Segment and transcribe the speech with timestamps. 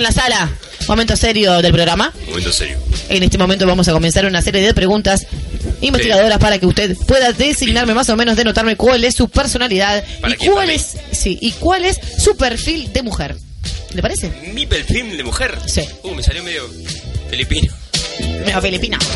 [0.00, 0.48] En la sala.
[0.88, 2.10] Momento serio del programa.
[2.26, 2.78] Momento serio.
[3.10, 5.26] En este momento vamos a comenzar una serie de preguntas
[5.80, 10.34] investigadoras para que usted pueda designarme más o menos, denotarme cuál es su personalidad ¿Para
[10.34, 13.36] y cuál ¿Para es, sí, y cuál es su perfil de mujer.
[13.94, 14.30] ¿Le parece?
[14.54, 15.58] Mi perfil de mujer.
[15.66, 15.82] Sí.
[16.04, 16.68] Uh, me salió medio
[17.30, 17.72] filipino.
[18.44, 18.98] Mira, Filipina.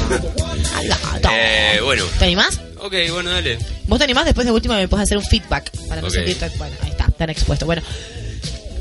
[1.33, 2.05] Eh, bueno.
[2.19, 2.61] ¿Te animás?
[2.79, 3.59] Ok, bueno, dale.
[3.87, 6.15] Vos te animás, después de última me puedes hacer un feedback para no Ok.
[6.15, 6.51] sentirte.
[6.59, 7.65] Bueno, ahí está, tan expuesto.
[7.67, 7.83] Bueno,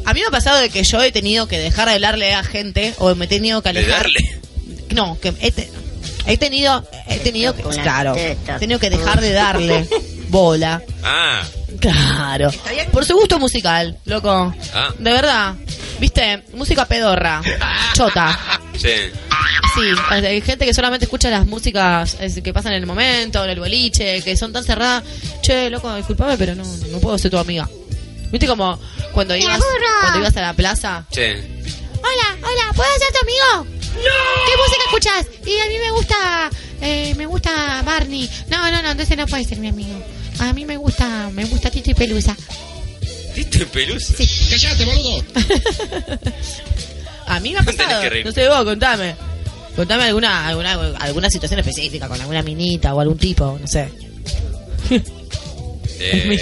[0.06, 2.44] a mí me ha pasado de que yo he tenido que dejar de hablarle a
[2.44, 4.04] gente o me he tenido que De alejar.
[4.04, 4.20] darle.
[4.94, 5.70] No, que he, te-
[6.26, 9.88] he tenido, he tenido que, claro, he tenido que dejar de darle
[10.30, 10.82] bola.
[11.04, 11.44] Ah,
[11.80, 12.50] Claro.
[12.92, 14.54] Por su gusto musical, loco.
[14.74, 14.94] Ah.
[14.98, 15.56] De verdad.
[16.00, 16.44] ¿Viste?
[16.54, 17.42] Música pedorra.
[17.94, 18.40] Chota.
[18.78, 18.90] sí.
[19.76, 23.60] Sí, hay gente que solamente escucha las músicas que pasan en el momento, en el
[23.60, 25.04] boliche, que son tan cerradas.
[25.42, 27.68] Che, loco, disculpame, pero no, no puedo ser tu amiga.
[28.32, 28.80] ¿Viste como
[29.14, 29.60] cuando ibas,
[30.02, 31.06] cuando ibas a la plaza?
[31.12, 31.22] Sí.
[31.22, 33.83] Hola, hola, ¿puedo ser tu amigo?
[33.96, 34.46] ¡No!
[34.46, 35.28] ¿Qué música escuchas?
[35.46, 36.50] Y a mí me gusta,
[36.82, 38.30] eh, me gusta Barney.
[38.50, 40.02] No, no, no, entonces no puedes ser mi amigo.
[40.40, 42.36] A mí me gusta, me gusta Tito y Pelusa.
[43.36, 44.14] ¿Viste pelusa?
[44.50, 45.24] ¡Cállate, boludo!
[47.26, 48.04] A mí me ha pasado.
[48.24, 49.16] No sé vos, contame.
[49.76, 53.90] Contame alguna, alguna, alguna situación específica con alguna minita o algún tipo, no sé.
[56.06, 56.38] Eh,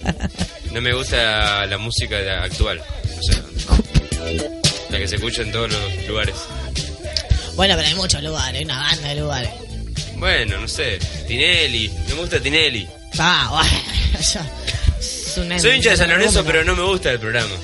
[0.72, 2.80] no me gusta la música actual.
[2.80, 3.42] O sea,
[4.96, 6.34] la que se escucha en todos los lugares.
[7.54, 9.50] Bueno, pero hay muchos lugares, hay una banda de lugares.
[10.16, 10.98] Bueno, no sé.
[11.28, 11.88] Tinelli.
[12.08, 12.88] No me gusta Tinelli.
[13.18, 14.40] Ah, bueno, yo-
[14.98, 17.54] es un- Soy hincha de San Lorenzo, pero no me gusta el programa.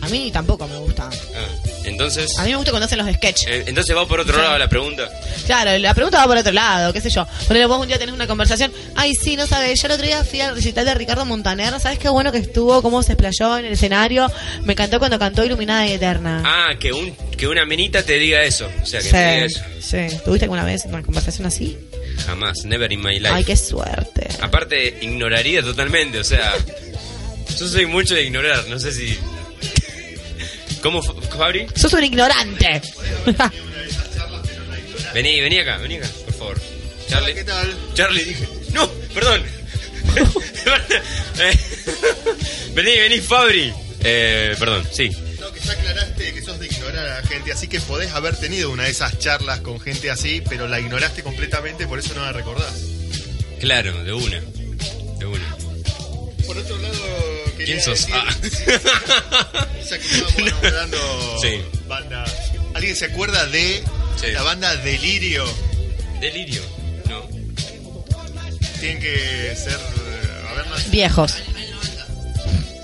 [0.00, 1.10] A mí tampoco me gusta.
[1.12, 2.38] Ah, entonces.
[2.38, 3.46] A mí me gusta cuando hacen los sketches.
[3.48, 4.40] eh, entonces va por otro Sí.
[4.42, 5.08] lado la pregunta.
[5.46, 7.26] Claro, la pregunta va por otro lado, qué sé yo.
[7.48, 8.72] Ponele vos un día tenés una conversación.
[8.94, 11.78] Ay, sí, no sabes, yo el otro día fui al recital de Ricardo Montaner.
[11.80, 12.82] ¿Sabes qué bueno que estuvo?
[12.82, 14.30] ¿Cómo se explayó en el escenario?
[14.62, 16.42] Me encantó cuando cantó Iluminada y Eterna.
[16.44, 18.68] Ah, que un que una minita te diga eso.
[18.82, 19.60] O sea, que te diga eso.
[19.80, 20.16] sí, sí.
[20.24, 21.76] ¿Tuviste alguna vez una conversación así?
[22.26, 22.64] Jamás.
[22.64, 23.28] Never in my life.
[23.34, 24.28] Ay, qué suerte.
[24.40, 26.18] Aparte, ignoraría totalmente.
[26.18, 26.54] O sea,
[27.58, 28.64] yo soy mucho de ignorar.
[28.68, 29.18] No sé si.
[30.82, 31.66] ¿Cómo, Fa- Fabri?
[31.74, 32.82] Sos un ignorante.
[35.14, 36.60] Vení, vení acá, vení acá, por favor.
[37.08, 37.34] Charlie.
[37.34, 37.74] ¿Qué tal?
[37.94, 38.48] Charlie, dije.
[38.72, 39.42] No, perdón.
[42.74, 43.72] Vení, vení, Fabri.
[44.04, 45.10] Eh, perdón, sí.
[45.40, 48.36] No, que ya aclaraste que sos de ignorar a la gente, así que podés haber
[48.36, 52.22] tenido una de esas charlas con gente así, pero la ignoraste completamente, por eso no
[52.22, 52.74] la recordás.
[53.60, 54.40] Claro, de una.
[55.18, 55.56] De una.
[56.46, 56.94] Por otro lado,
[57.66, 58.06] ¿Quién sos?
[58.12, 58.24] Ah.
[59.90, 61.60] ya que estábamos nombrando Sí.
[61.88, 62.32] bandas,
[62.74, 63.82] ¿alguien se acuerda de
[64.20, 64.28] Sí.
[64.32, 65.44] la banda Delirio?
[66.20, 66.62] Delirio.
[67.08, 67.26] No.
[68.80, 70.88] Tienen que ser, eh, a ver, no sé.
[70.90, 71.34] Viejos.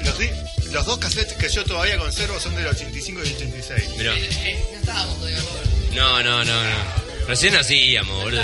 [0.05, 0.31] Los, di-
[0.73, 3.83] los dos cassettes que yo todavía conservo son del 85 y 86.
[3.97, 4.15] Mirá.
[5.95, 6.71] No, no, no, no.
[7.29, 8.43] Recién nacíamos, boludo.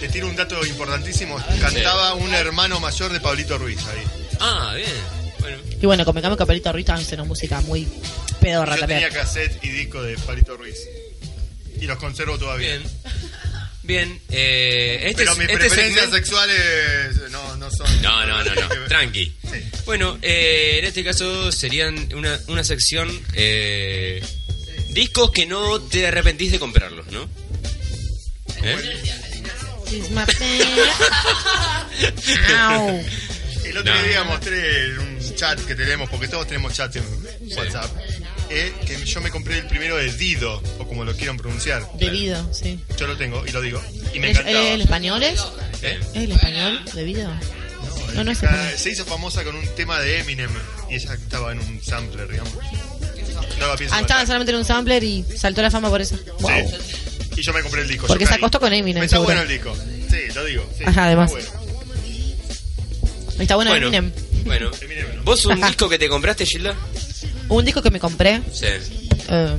[0.00, 1.42] Te tiro un dato importantísimo.
[1.60, 4.02] Cantaba un hermano mayor de Pablito Ruiz ahí.
[4.40, 4.88] Ah, bien.
[5.40, 5.58] Bueno.
[5.80, 7.86] Y bueno, convengamos que Perito Ruiz también hace una música muy
[8.40, 9.00] pedorra Yo también.
[9.04, 10.76] tenía cassette y disco de Pablito Ruiz.
[11.80, 12.76] Y los conservo todavía.
[12.78, 12.82] Bien.
[13.82, 14.20] Bien.
[14.30, 18.02] Eh, este, Pero es- mis este preferencias segmento- sexuales no, no son.
[18.02, 18.68] No, no, no, no.
[18.88, 19.26] Tranqui.
[19.42, 19.62] Sí.
[19.84, 24.24] Bueno, eh, en este caso serían una, una sección eh,
[24.90, 27.28] discos que no te arrepentís de comprarlos, ¿no?
[28.62, 29.02] ¿Eh?
[32.58, 33.04] Au.
[33.68, 34.02] El otro No.
[34.02, 37.04] día mostré en un chat que tenemos, porque todos tenemos chat en
[37.56, 37.90] WhatsApp,
[38.50, 41.86] eh, que yo me compré el primero de Dido, o como lo quieran pronunciar.
[41.98, 42.80] Debido, sí.
[42.96, 43.82] Yo lo tengo y lo digo.
[44.14, 44.68] Y me ¿Es, encantaba.
[44.68, 45.40] ¿El español es?
[45.82, 45.98] ¿Eh?
[46.14, 46.80] ¿Es el español?
[46.94, 47.30] ¿Debido?
[48.14, 48.78] No, no es Ca- español.
[48.78, 50.50] se hizo famosa con un tema de Eminem
[50.88, 52.52] y ella estaba en un sampler, digamos.
[53.58, 54.26] No la pienso Ah, estaba matar.
[54.26, 56.18] solamente en un sampler y saltó la fama por eso.
[56.40, 56.50] Wow.
[56.50, 56.76] Sí.
[57.38, 58.06] Y yo me compré el disco.
[58.06, 59.34] Porque se acostó con Eminem, Está seguro.
[59.34, 59.74] bueno el disco.
[60.10, 60.64] Sí, lo digo.
[60.76, 61.30] sí, Ajá, está además.
[61.30, 61.65] bueno.
[63.38, 64.12] Está bueno, Bueno, Eminem.
[64.44, 64.70] bueno.
[64.70, 65.22] ¿no?
[65.24, 66.74] ¿Vos un disco que te compraste, Gilda?
[67.48, 68.40] Un disco que me compré.
[68.52, 68.66] Sí.
[69.28, 69.56] eh,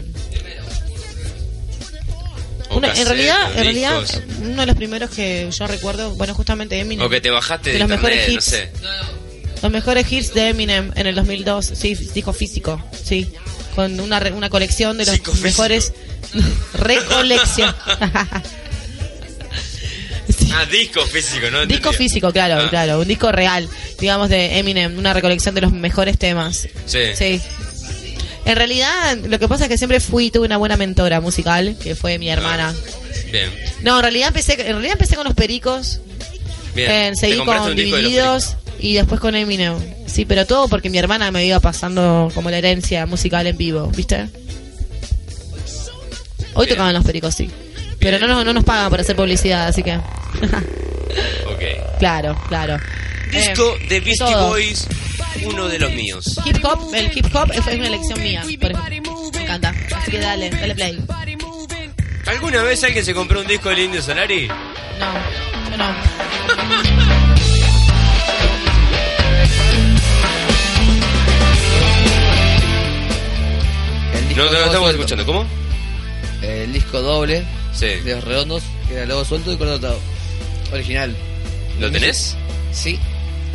[2.69, 4.21] una- en realidad, en realidad, discos.
[4.41, 7.05] uno de los primeros que yo recuerdo, bueno, justamente Eminem.
[7.05, 8.91] O que te bajaste de, de los mejores internet, no hits.
[9.55, 9.61] sé.
[9.63, 11.65] Los mejores hits de Eminem en el 2002.
[11.75, 12.83] Sí, disco físico.
[13.05, 13.27] Sí.
[13.73, 15.93] Con una, una colección de los mejores.
[16.73, 17.73] Recolección.
[20.59, 21.65] Ah, disco físico, ¿no?
[21.65, 22.99] Disco físico, claro, Ah, claro.
[22.99, 23.67] Un disco real,
[23.99, 24.97] digamos, de Eminem.
[24.97, 26.67] Una recolección de los mejores temas.
[26.85, 26.99] Sí.
[27.15, 27.41] Sí.
[28.45, 31.95] En realidad, lo que pasa es que siempre fui, tuve una buena mentora musical, que
[31.95, 32.73] fue mi hermana.
[33.31, 33.51] Bien,
[33.81, 35.99] No, en realidad empecé, en realidad empecé con los pericos,
[36.73, 36.89] bien.
[36.91, 39.75] eh, seguí con de Divididos y después con Eminem.
[40.05, 43.87] Sí, pero todo porque mi hermana me iba pasando como la herencia musical en vivo,
[43.95, 44.29] ¿viste?
[46.53, 46.77] Hoy Bien.
[46.77, 47.49] tocaban los pericos, sí.
[47.99, 49.99] Pero no, nos- no nos pagan por hacer publicidad, así que...
[51.47, 51.97] Ok.
[51.99, 52.77] claro, claro.
[53.31, 54.49] Disco Eh, de Beastie todo.
[54.49, 54.87] Boys,
[55.45, 56.39] uno de los míos.
[56.45, 59.31] Hip hop, el hip hop es una elección mía, por ejemplo.
[59.33, 59.73] Me encanta.
[59.95, 60.99] Así que dale, dale play.
[62.27, 64.47] ¿Alguna vez alguien se compró un disco del Indio Solari?
[64.47, 65.13] No,
[65.71, 66.97] yo no.
[74.35, 74.89] No, no, lo estamos Suelto.
[74.91, 75.25] escuchando.
[75.25, 75.45] ¿Cómo?
[76.43, 77.43] El disco doble
[77.73, 77.87] Sí.
[77.87, 79.99] de los redondos, que era Lobo Suelto y Cortado.
[80.71, 81.15] Original.
[81.79, 82.35] ¿Lo tenés?
[82.71, 82.99] Sí.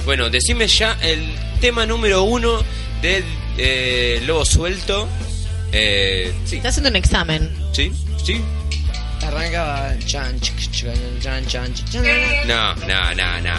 [0.05, 1.25] Bueno, decime ya el
[1.61, 2.63] tema número uno
[3.03, 3.23] de
[3.59, 5.09] eh, Lobo Suelto.
[5.73, 7.51] Eh, sí, Está haciendo un examen.
[7.73, 7.93] sí,
[8.25, 8.41] sí.
[9.25, 12.03] Arrancaba chan, chic, chan, chan, chan, chan.
[12.47, 13.55] No, no, no, no.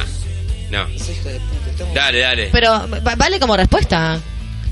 [0.69, 0.87] No.
[0.95, 2.49] Ese hijo de puta, estamos- Dale, dale.
[2.51, 2.71] Pero
[3.03, 4.19] va- vale como respuesta.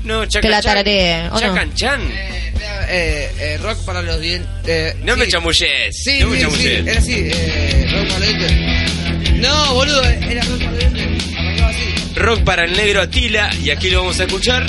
[0.04, 1.40] No, Que la chacan tararee, ¿o no?
[1.40, 2.02] Chacan chan.
[2.02, 2.52] Eh,
[2.88, 4.50] eh, eh, rock para los dientes.
[4.66, 5.30] Eh, No me sí.
[5.30, 5.96] chamulles.
[5.96, 7.81] Sí, no me sí, sí, era así, eh,
[9.36, 10.62] No, boludo, era rock.
[10.62, 12.14] Arrancaba así.
[12.14, 13.50] Rock para el negro Atila.
[13.62, 14.66] Y aquí lo vamos a escuchar.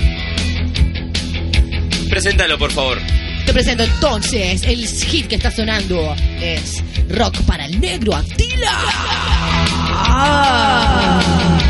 [2.09, 2.99] Preséntalo, por favor.
[3.45, 8.79] Te presento entonces el hit que está sonando es Rock para el Negro Atila.
[10.05, 11.62] Quiero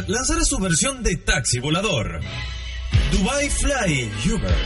[0.00, 2.20] Uber lanzará su versión de taxi volador.
[3.12, 4.56] Dubai Fly Uber.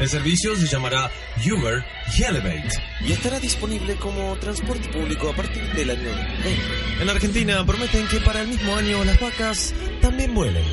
[0.00, 1.10] El servicio se llamará
[1.44, 1.84] Uber
[2.16, 2.68] Elevate.
[3.00, 6.10] Y estará disponible como transporte público a partir del año
[6.44, 7.02] 20.
[7.02, 10.64] En Argentina prometen que para el mismo año las vacas también vuelen.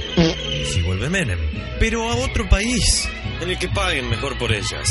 [0.72, 1.40] Si vuelve Menem.
[1.80, 3.08] Pero a otro país.
[3.42, 4.90] En el que paguen mejor por ellas.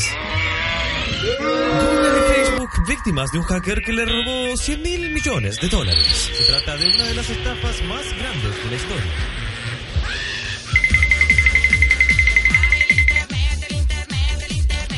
[2.65, 6.31] Facebook víctimas de un hacker que le robó 100 mil millones de dólares.
[6.33, 9.13] Se trata de una de las estafas más grandes de la historia.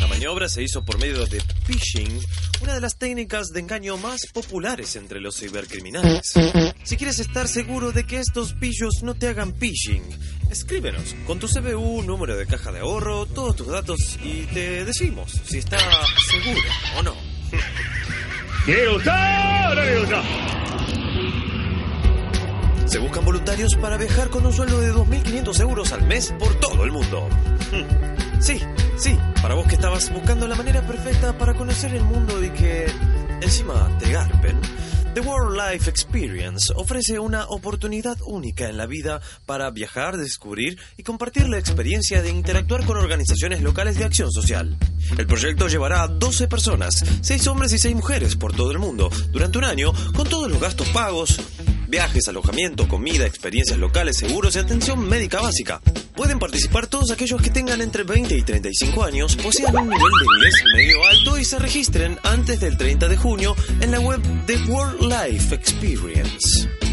[0.00, 2.20] La maniobra se hizo por medio de phishing,
[2.62, 6.34] una de las técnicas de engaño más populares entre los cibercriminales.
[6.84, 10.04] Si quieres estar seguro de que estos pillos no te hagan phishing,
[10.50, 15.32] escríbenos con tu CBU, número de caja de ahorro, todos tus datos y te decimos
[15.44, 15.78] si está
[16.30, 16.60] seguro
[16.98, 17.25] o no.
[22.86, 26.84] Se buscan voluntarios para viajar con un sueldo de 2.500 euros al mes por todo
[26.84, 27.28] el mundo.
[27.72, 28.40] Hmm.
[28.40, 28.60] Sí,
[28.96, 32.86] sí, para vos que estabas buscando la manera perfecta para conocer el mundo y que
[33.42, 34.60] encima te garpen.
[35.14, 41.04] The World Life Experience ofrece una oportunidad única en la vida para viajar, descubrir y
[41.04, 44.76] compartir la experiencia de interactuar con organizaciones locales de acción social.
[45.16, 49.08] El proyecto llevará a 12 personas, 6 hombres y 6 mujeres por todo el mundo,
[49.32, 51.40] durante un año, con todos los gastos pagos,
[51.88, 55.80] viajes, alojamiento, comida, experiencias locales, seguros y atención médica básica.
[56.14, 60.24] Pueden participar todos aquellos que tengan entre 20 y 35 años, posean un nivel de
[60.34, 64.56] inglés medio alto y se registren antes del 30 de junio en la web de
[64.70, 66.85] World Life Experience.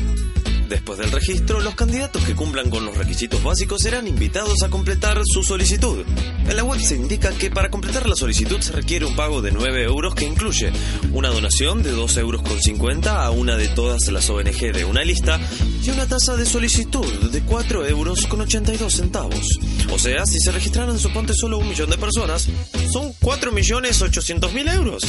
[0.69, 5.21] Después del registro, los candidatos que cumplan con los requisitos básicos serán invitados a completar
[5.25, 6.05] su solicitud.
[6.47, 9.51] En la web se indica que para completar la solicitud se requiere un pago de
[9.51, 10.71] 9 euros que incluye
[11.11, 15.03] una donación de 2 euros con 50 a una de todas las ONG de una
[15.03, 15.39] lista
[15.83, 19.59] y una tasa de solicitud de 4 euros con 82 centavos.
[19.91, 22.47] O sea, si se registraran suponte solo un millón de personas,
[22.91, 25.03] son 4 millones 800 mil euros.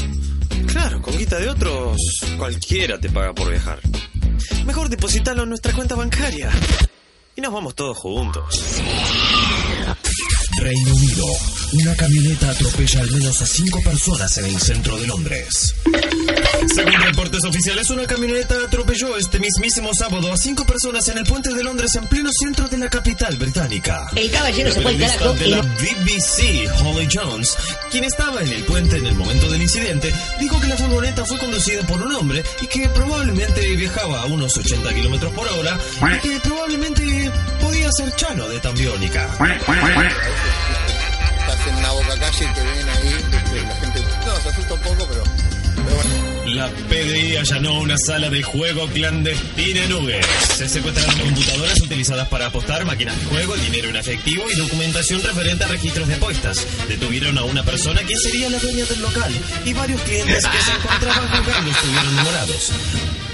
[0.66, 1.96] Claro, con guita de otros,
[2.36, 3.80] cualquiera te paga por viajar.
[4.64, 6.50] Mejor depositarlo en nuestra cuenta bancaria.
[7.36, 8.82] Y nos vamos todos juntos.
[10.58, 11.24] Reino Unido.
[11.72, 15.74] Una camioneta atropella al menos a cinco personas en el centro de Londres.
[16.72, 21.52] Según reportes oficiales, una camioneta atropelló este mismísimo sábado a cinco personas en el puente
[21.52, 24.08] de Londres en pleno centro de la capital británica.
[24.14, 27.56] El caballero La se fue al carajo de la BBC, Holly Jones,
[27.90, 31.38] quien estaba en el puente en el momento del incidente, dijo que la furgoneta fue
[31.38, 36.28] conducida por un hombre y que probablemente viajaba a unos 80 kilómetros por hora y
[36.28, 37.30] que probablemente
[37.60, 39.28] podía ser Chano de Tambiónica.
[41.38, 44.74] Estás en una boca calle y te ven ahí, este, la gente, no, se asusta
[44.74, 45.24] un poco, pero,
[45.74, 46.34] bueno.
[46.46, 50.24] La PDI allanó una sala de juego clandestina en Uber.
[50.56, 55.64] Se secuestraron computadoras utilizadas para apostar, máquinas de juego, dinero en efectivo y documentación referente
[55.64, 56.66] a registros de apuestas.
[56.86, 59.32] Detuvieron a una persona que sería la dueña del local
[59.64, 62.72] y varios clientes que se encontraban jugando estuvieron demorados.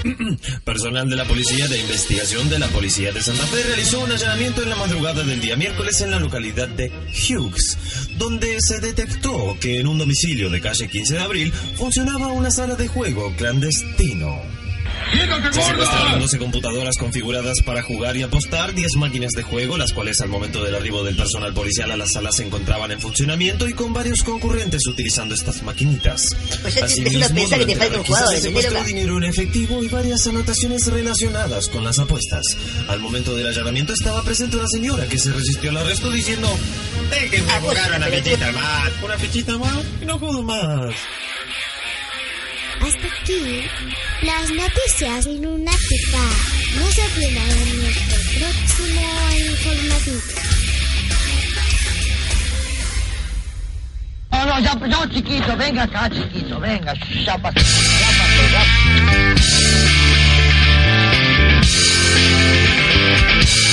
[0.63, 4.63] Personal de la Policía de Investigación de la Policía de Santa Fe realizó un allanamiento
[4.63, 7.77] en la madrugada del día miércoles en la localidad de Hughes,
[8.17, 12.75] donde se detectó que en un domicilio de calle 15 de abril funcionaba una sala
[12.75, 14.60] de juego clandestino.
[15.51, 20.21] Se secuestraron 12 computadoras configuradas para jugar y apostar, 10 máquinas de juego, las cuales
[20.21, 23.73] al momento del arribo del personal policial a la sala se encontraban en funcionamiento y
[23.73, 26.25] con varios concurrentes utilizando estas maquinitas.
[26.61, 28.87] Pues ya Asimismo, que te durante falta la un jugador, requisa se ¿entendés, secuestró loca?
[28.87, 32.43] dinero en efectivo y varias anotaciones relacionadas con las apuestas.
[32.87, 36.47] Al momento del allanamiento estaba presente una señora que se resistió al arresto diciendo
[37.09, 40.93] Déjenme Ah, vos, jugar una fichita más, una fichita más y no juego más.
[42.81, 43.63] Hasta aquí
[44.23, 46.33] las noticias lunáticas.
[46.77, 49.05] No se pierdan nuestro próximo
[49.49, 50.21] informativo.
[54.31, 56.93] No, no, ya, no, chiquito, venga acá, chiquito, venga,
[57.25, 58.63] ya pasó, ya pasó, ya
[63.41, 63.70] Let's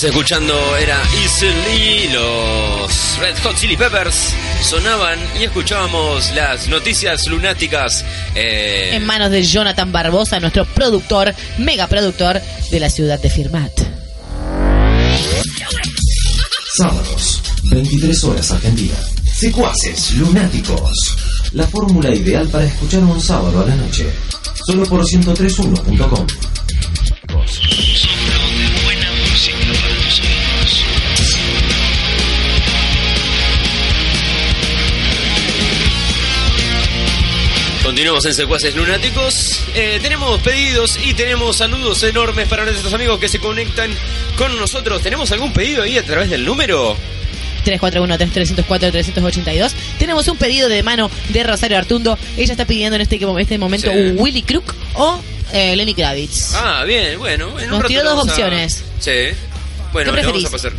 [0.00, 4.32] estábamos escuchando era Easily, los Red Hot Chili Peppers
[4.62, 8.02] sonaban y escuchábamos las noticias lunáticas.
[8.34, 13.72] eh, En manos de Jonathan Barbosa, nuestro productor, mega productor de la ciudad de Firmat.
[16.78, 18.94] Sábados, 23 horas Argentina.
[19.34, 21.16] Secuaces lunáticos.
[21.52, 24.06] La fórmula ideal para escuchar un sábado a la noche.
[24.66, 26.26] Solo por 1031.com.
[38.10, 39.60] Continuamos en Secuaces Lunáticos.
[39.72, 43.88] Eh, tenemos pedidos y tenemos saludos enormes para nuestros amigos que se conectan
[44.36, 45.00] con nosotros.
[45.00, 46.96] ¿Tenemos algún pedido ahí a través del número?
[47.64, 49.70] 341-3304-382.
[50.00, 52.18] Tenemos un pedido de mano de Rosario Artundo.
[52.36, 53.92] Ella está pidiendo en este, este momento.
[53.92, 56.54] Willy Crook o eh, Lenny Kravitz.
[56.56, 57.60] Ah, bien, bueno.
[57.60, 58.82] En Nos tiró dos opciones.
[58.98, 59.12] Sí.
[59.92, 60.46] Bueno, ¿Qué le vamos preferís?
[60.46, 60.72] a pasar.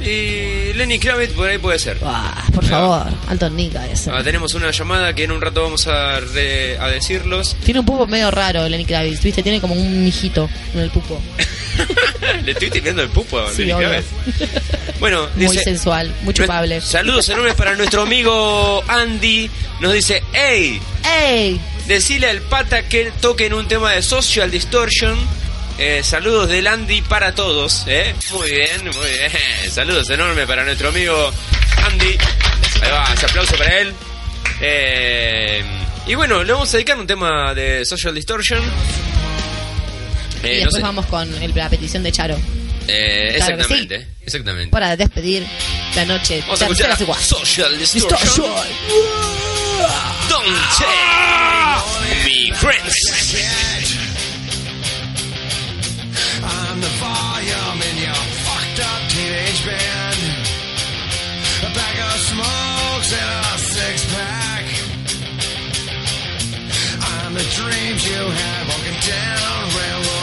[0.00, 1.98] Y Lenny Kravitz por ahí puede ser.
[2.04, 4.10] Ah, por favor, alto Nica ese.
[4.10, 7.56] Ah, tenemos una llamada que en un rato vamos a, re- a decirlos.
[7.64, 9.42] Tiene un pupo medio raro Lenny Kravitz, ¿viste?
[9.42, 11.20] Tiene como un mijito en el pupo.
[12.44, 13.80] Le estoy tirando el pupo a Sí, Lenny.
[13.80, 14.06] Kravitz.
[15.00, 16.80] Bueno, Muy sensual, muy chupable.
[16.80, 19.48] Saludos enormes para nuestro amigo Andy.
[19.80, 20.80] Nos dice, hey,
[21.22, 21.60] ¡Ey!
[21.86, 25.16] decile al pata que toquen un tema de Social Distortion.
[25.78, 27.84] Eh, saludos del Andy para todos.
[27.86, 28.14] ¿eh?
[28.32, 29.30] Muy bien, muy bien.
[29.70, 31.30] Saludos enormes para nuestro amigo
[31.86, 32.18] Andy.
[32.82, 33.94] Ahí va, ese aplauso para él.
[34.60, 35.62] Eh,
[36.06, 38.60] y bueno, le vamos a dedicar un tema de Social Distortion.
[40.42, 42.36] Eh, y no después sé- vamos con el- la petición de Charo.
[42.88, 44.70] eh, Claro exactamente, exactamente.
[44.70, 45.46] Para despedir
[45.94, 46.40] la noche.
[46.42, 47.22] Vamos a escuchar secuaz.
[47.22, 48.46] Social Distortion.
[50.28, 53.97] Don't take me friends.
[67.70, 70.17] Dreams you had walking down railroad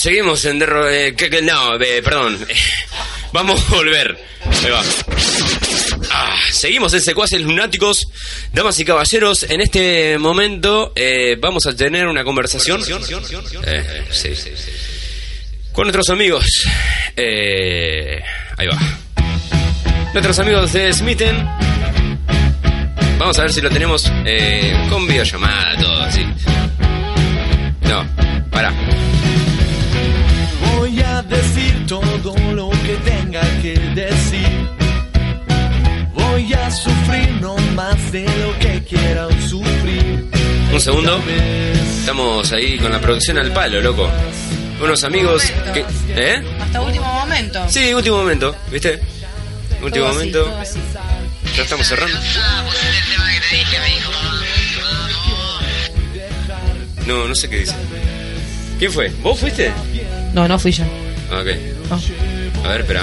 [0.00, 0.88] seguimos en derro...
[0.88, 2.38] eh, no, eh, perdón.
[3.32, 4.18] Vamos a volver.
[4.64, 4.82] Ahí va.
[6.10, 8.06] Ah, seguimos en Secuaces Lunáticos.
[8.52, 12.82] Damas y caballeros, en este momento eh, vamos a tener una conversación.
[13.64, 14.70] Eh, sí, sí, sí.
[15.72, 16.44] Con nuestros amigos.
[17.16, 18.20] Eh,
[18.56, 18.78] ahí va.
[20.12, 21.36] Nuestros amigos de Smithen.
[23.18, 26.24] Vamos a ver si lo tenemos eh, con videollamada, todo así.
[27.82, 28.04] No,
[28.50, 28.72] para.
[31.90, 34.68] Todo lo que tenga que decir.
[36.14, 40.30] Voy a sufrir no más de lo que quieran sufrir.
[40.72, 41.20] Un segundo.
[41.98, 44.08] Estamos ahí con la producción al palo, loco.
[44.80, 45.84] Unos amigos que...
[46.10, 46.40] ¿Eh?
[46.60, 47.68] Hasta último momento.
[47.68, 49.00] Sí, último momento, ¿viste?
[49.82, 50.58] Último así, momento.
[51.56, 52.16] Ya estamos cerrando.
[57.08, 57.74] No, no sé qué dice.
[58.78, 59.08] ¿Quién fue?
[59.24, 59.72] ¿Vos fuiste?
[60.32, 60.84] No, no fui yo.
[61.32, 61.42] Ah,
[61.92, 63.02] A ver, espera.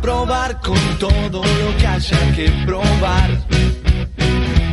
[0.00, 3.30] Probar con todo lo que haya que probar.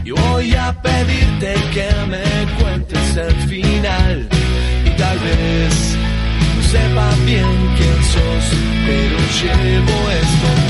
[0.03, 2.23] Y voy a pedirte que me
[2.59, 4.29] cuentes el final.
[4.85, 5.97] Y tal vez
[6.55, 8.45] no sepa bien quién sos,
[8.85, 10.66] pero llevo esto.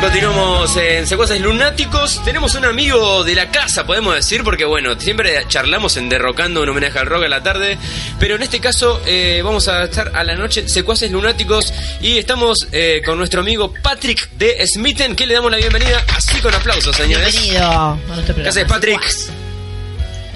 [0.00, 2.24] Continuamos en Secuaces Lunáticos.
[2.24, 6.68] Tenemos un amigo de la casa, podemos decir, porque bueno, siempre charlamos en Derrocando un
[6.70, 7.76] homenaje al rock a la tarde.
[8.18, 12.66] Pero en este caso eh, vamos a estar a la noche Secuaces Lunáticos y estamos
[12.72, 16.96] eh, con nuestro amigo Patrick de Smithen, que le damos la bienvenida así con aplausos,
[16.96, 17.32] señores.
[17.32, 19.02] Bienvenido a nuestro ¿Qué haces, Patrick?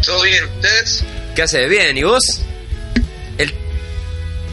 [0.04, 0.44] ¿Todo bien?
[0.44, 1.04] ¿Ustedes?
[1.34, 1.70] ¿Qué haces?
[1.70, 2.42] Bien, ¿y vos?
[3.38, 3.54] El,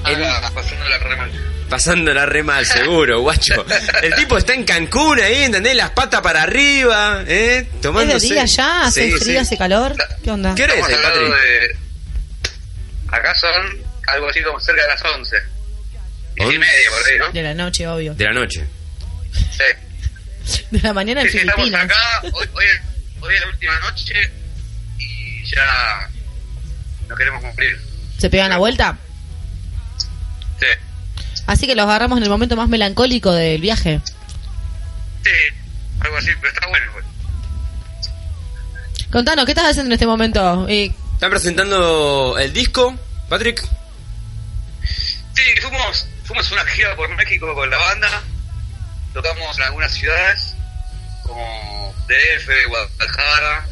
[0.04, 1.51] Acá, pasando la re mal.
[1.72, 3.66] Pasándola re mal, seguro, guacho.
[4.04, 5.74] El tipo está en Cancún ahí, ¿entendés?
[5.76, 7.68] Las patas para arriba, ¿eh?
[7.74, 8.28] ¿Es Tomándose...
[8.28, 8.84] de día ya?
[8.84, 9.38] ¿Hace Sí, frío, sí.
[9.38, 9.96] hace calor?
[10.22, 10.54] ¿Qué onda?
[10.54, 11.76] ¿Qué hora es, de...
[13.08, 13.52] Acá son
[14.08, 15.38] algo así como cerca de las 11.
[16.36, 17.30] Diez y media por ahí, ¿no?
[17.32, 18.14] De la noche, obvio.
[18.16, 18.66] De la noche.
[19.34, 20.60] Sí.
[20.72, 21.86] De la mañana en Sí, sí, estamos Filipinas.
[21.86, 22.66] acá, hoy, hoy,
[23.22, 24.32] hoy es la última noche
[25.00, 26.10] y ya
[27.08, 27.80] no queremos cumplir.
[28.18, 28.98] ¿Se pegan la vuelta?
[30.60, 30.66] Sí,
[31.52, 34.00] Así que los agarramos en el momento más melancólico del viaje.
[35.22, 35.30] sí,
[36.00, 36.86] algo así, pero está bueno.
[36.94, 37.06] pues.
[39.12, 40.66] Contanos, ¿qué estás haciendo en este momento?
[40.70, 43.62] Y ¿Están presentando el disco, Patrick?
[45.36, 48.24] Sí, fuimos, fuimos una gira por México con la banda,
[49.14, 50.56] tocamos en algunas ciudades
[51.24, 53.68] como DF, Guadalajara,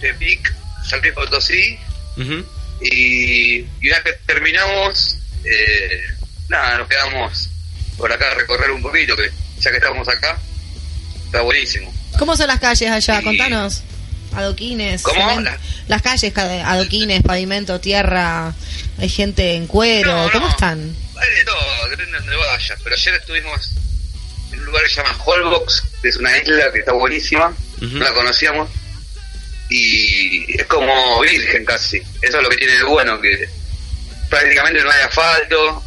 [0.00, 0.54] Tepic,
[0.88, 1.76] San Luis Potosí
[2.82, 6.04] y, y una vez que terminamos, eh,
[6.48, 7.48] nada, nos quedamos
[7.96, 9.30] por acá a recorrer un poquito, que
[9.60, 10.38] ya que estamos acá,
[11.24, 11.92] está buenísimo.
[12.18, 13.22] ¿Cómo son las calles allá?
[13.22, 13.82] Contanos.
[14.34, 15.02] Adoquines.
[15.02, 15.20] ¿Cómo?
[15.30, 18.54] cemento- La- Las calles, ca- adoquines, pavimento, tierra.
[18.98, 20.12] Hay gente en cuero.
[20.24, 20.50] No, ¿Cómo no.
[20.50, 20.94] están?
[21.16, 22.78] Hay de todo, depende de donde vayas.
[22.82, 23.70] Pero ayer estuvimos
[24.52, 28.04] en un lugar que se llama Holbox, que es una isla que está buenísima, no
[28.04, 28.68] la conocíamos.
[29.68, 31.98] Y es como virgen casi.
[32.22, 33.48] Eso es lo que tiene de bueno, que
[34.28, 35.82] prácticamente no hay asfalto.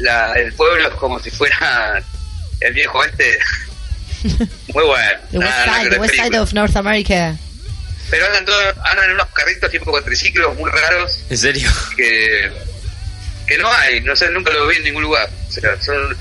[0.00, 2.02] La, el pueblo es como si fuera
[2.60, 3.38] el viejo este.
[4.74, 5.20] Muy bueno.
[5.30, 7.36] The West Side, the West Side of North America.
[8.10, 11.70] Pero andan, todos, andan en unos carritos tipo cuatriciclos muy raros ¿En serio?
[11.96, 12.50] que,
[13.46, 15.30] que no hay, no sé, nunca lo vi en ningún lugar.
[15.48, 16.16] O sea, son,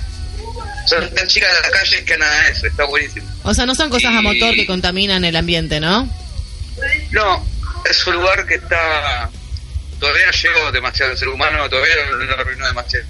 [0.85, 3.27] son tan chicas de la calle que nada de eso, está buenísimo.
[3.43, 6.07] O sea, no son cosas a motor que contaminan el ambiente, ¿no?
[7.11, 7.45] No,
[7.89, 9.29] es un lugar que está.
[9.99, 13.05] Todavía no llegó demasiado el ser humano, todavía no lo arruinó demasiado.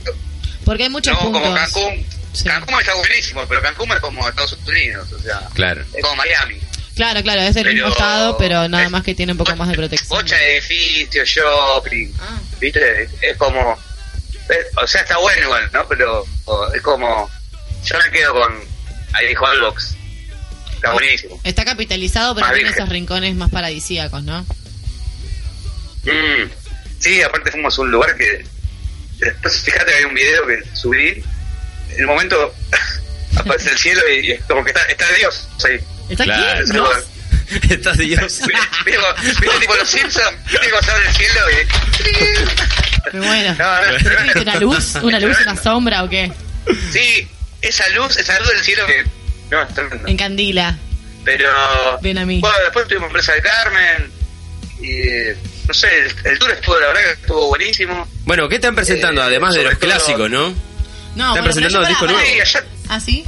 [0.69, 1.60] Porque hay muchos no, como puntos.
[1.73, 2.05] Cancún.
[2.45, 5.82] Cancún está buenísimo, pero Cancún es como Estados Unidos, o sea, Claro.
[5.95, 6.60] es como Miami.
[6.95, 9.67] Claro, claro, es del Pero- mismo estado, pero nada más que tiene un poco más
[9.69, 10.23] de protección.
[10.27, 12.13] De edificios, shopping,
[12.60, 13.10] ¿viste?
[13.21, 13.79] Es como.
[14.47, 15.88] es- o sea, está bueno igual, ¿no?
[15.88, 17.27] Pero o, es como.
[17.84, 18.53] Yo me quedo con.
[19.13, 19.95] Ahí Holbox.
[20.75, 21.41] Está buenísimo.
[21.43, 22.84] Está capitalizado, pero Más tiene virgen.
[22.84, 24.43] esos rincones más paradisíacos, ¿no?
[26.03, 26.49] Mm.
[26.99, 28.45] Sí, aparte fuimos a un lugar que.
[29.19, 31.23] Después, fíjate que hay un video que subí.
[31.91, 32.53] En el momento.
[33.36, 35.79] aparece el cielo y como que está, está Dios ahí.
[36.10, 36.65] ¿Está Claro.
[37.69, 38.41] Está Dios.
[38.86, 43.15] Viste tipo los Simpsons, viste abre el cielo y...
[43.17, 43.55] Me muero.
[43.55, 44.95] No, no, ¿Pero qué viste, ¿Una luz?
[45.01, 46.32] ¿Una luz, una sombra o qué?
[46.91, 47.27] Sí,
[47.62, 49.03] esa luz, esa luz del cielo que...
[49.49, 50.08] No, es tremendo.
[50.08, 50.77] En Candila.
[51.25, 51.49] Pero...
[52.03, 52.39] Ven a mí.
[52.39, 54.12] Bueno, después tuvimos Presa de Carmen
[54.79, 54.99] y...
[55.69, 58.08] No sé, el, el tour estuvo, la verdad que estuvo buenísimo.
[58.25, 59.21] Bueno, ¿qué están presentando?
[59.21, 60.39] Eh, Además de los todo- clásicos, ¿no?
[60.49, 62.21] No, Están bueno, presentando el disco nuevo.
[62.25, 63.25] Sí, ayer, ¿Ah, sí?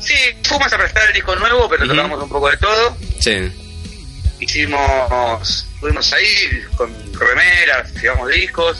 [0.00, 1.94] sí, fuimos a prestar el disco nuevo, pero Ujú.
[1.94, 2.96] tocamos un poco de todo.
[3.20, 3.52] Sí.
[4.40, 8.78] Hicimos, estuvimos ahí con remeras, llevamos discos.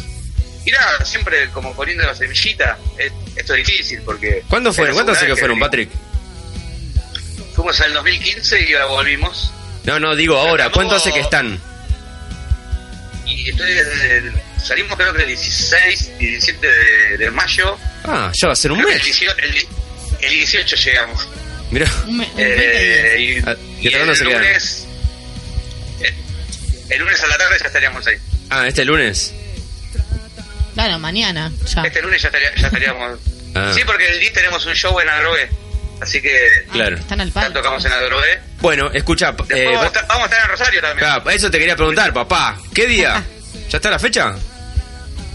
[0.65, 2.79] Y nada, siempre como poniendo la semillita.
[2.99, 4.43] Eh, Esto es difícil porque...
[4.49, 5.91] ¿Cuándo la ¿Cuándo hace que fueron, Patrick?
[7.55, 9.53] Fuimos en el 2015 y ahora volvimos.
[9.85, 10.71] No, no, digo ahora.
[10.71, 11.61] ¿Cuánto hace que están?
[13.37, 14.33] Y estoy desde el-
[14.65, 17.77] salimos creo que el 16 y 17 de, de mayo.
[18.05, 18.99] Ah, ya va a ser un Creo mes.
[18.99, 19.67] El 18, el,
[20.23, 21.29] el 18 llegamos.
[21.71, 24.87] Un Eh, y, Ah, ¿y y hasta cuándo el lunes...
[26.01, 26.15] eh,
[26.91, 28.17] El lunes a la tarde ya estaríamos ahí.
[28.51, 29.35] Ah, este lunes.
[30.75, 31.53] Claro, mañana.
[31.75, 31.83] Ya.
[31.83, 33.19] Este lunes ya, estaría- ya estaríamos...
[33.55, 33.73] Ah.
[33.75, 35.49] Sí, porque el 10 tenemos un show en Adrogué.
[36.01, 36.97] Así que Claro.
[36.97, 37.53] Están al palo.
[37.55, 38.39] tocamos en Adrogué.
[38.61, 39.33] Bueno, escucha.
[39.33, 40.99] Después eh, vamos, a va- estar, vamos a estar en Rosario también.
[41.09, 42.59] Claro, eso te quería preguntar, papá.
[42.75, 43.25] ¿Qué día?
[43.71, 44.35] ¿Ya está la fecha?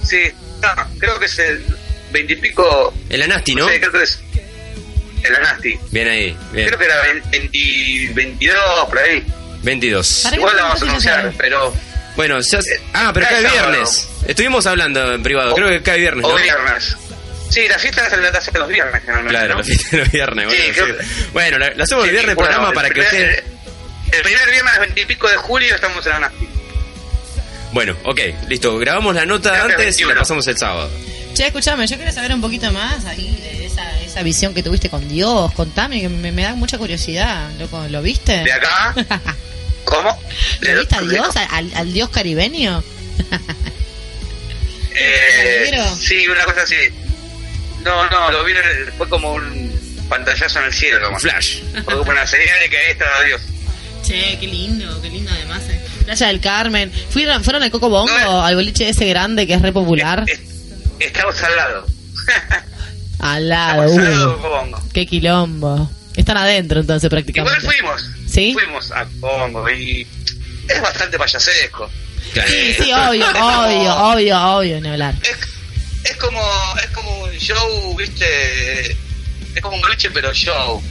[0.03, 0.69] Sí, no,
[0.99, 1.65] creo que es el
[2.11, 2.93] 20 y pico...
[3.09, 3.67] En la Nasty, ¿no?
[3.67, 4.19] sé, creo que es...
[5.23, 5.79] En la Nasty.
[5.91, 6.67] Bien ahí, bien.
[6.67, 9.23] Creo que era 20, 22, por ahí.
[9.63, 10.21] 22.
[10.23, 11.73] Para- Igual la vamos a anunciar, pero...
[12.15, 12.59] Bueno, ya...
[12.93, 14.07] Ah, pero cae viernes.
[14.27, 15.55] Estuvimos hablando en privado.
[15.55, 16.35] Creo que cae viernes, O ¿no?
[16.43, 16.95] viernes.
[17.51, 19.37] Sí, la fiesta se la hace los viernes generalmente.
[19.37, 19.59] Claro, ¿no?
[19.59, 20.45] la fiesta los viernes.
[20.51, 21.29] Sí, Bueno, creo sí.
[21.33, 23.43] Bueno, la, la hacemos el viernes bueno, programa el para que primer- usted...
[24.13, 26.47] El primer viernes 20 y pico de julio estamos en la Nasty.
[27.71, 28.77] Bueno, ok, listo.
[28.77, 30.19] Grabamos la nota Creo que antes y la 21.
[30.19, 30.91] pasamos el sábado.
[31.33, 34.89] Che, escúchame, yo quiero saber un poquito más ahí de esa, esa visión que tuviste
[34.89, 35.53] con Dios.
[35.53, 37.85] Contame, que me, me da mucha curiosidad, loco.
[37.89, 38.43] ¿Lo viste?
[38.43, 38.93] De acá,
[39.85, 40.21] ¿cómo?
[40.59, 41.29] ¿Lo viste a Dios?
[41.49, 42.83] ¿Al, al Dios caribeño?
[44.93, 46.75] Eh, sí, una cosa así.
[47.83, 48.53] No, no, lo vi,
[48.97, 50.99] fue como un pantallazo en el cielo.
[51.01, 51.21] nomás.
[51.21, 51.59] Flash.
[51.83, 53.41] Fue como una señal de que ahí estaba Dios.
[54.03, 55.61] Che, qué lindo, qué lindo además.
[55.69, 55.81] eh.
[56.05, 56.91] Playa del Carmen.
[57.09, 60.25] ¿Fueron, ¿Fueron al Coco Bongo, al boliche ese grande que es re popular?
[60.99, 61.85] Estamos al lado.
[63.19, 64.83] Al lado, Estamos al lado de uh, Cobongo.
[64.93, 65.91] qué quilombo.
[66.15, 67.59] Están adentro entonces prácticamente.
[67.59, 68.09] Igual fuimos.
[68.27, 68.51] ¿Sí?
[68.53, 70.07] Fuimos a Cobongo y
[70.67, 71.87] es bastante payasesco.
[72.33, 75.13] Sí, sí, obvio, obvio, obvio, obvio, ni hablar.
[75.21, 75.37] Es
[76.17, 76.41] como,
[76.83, 80.81] es como un show, viste, es como un boliche pero show.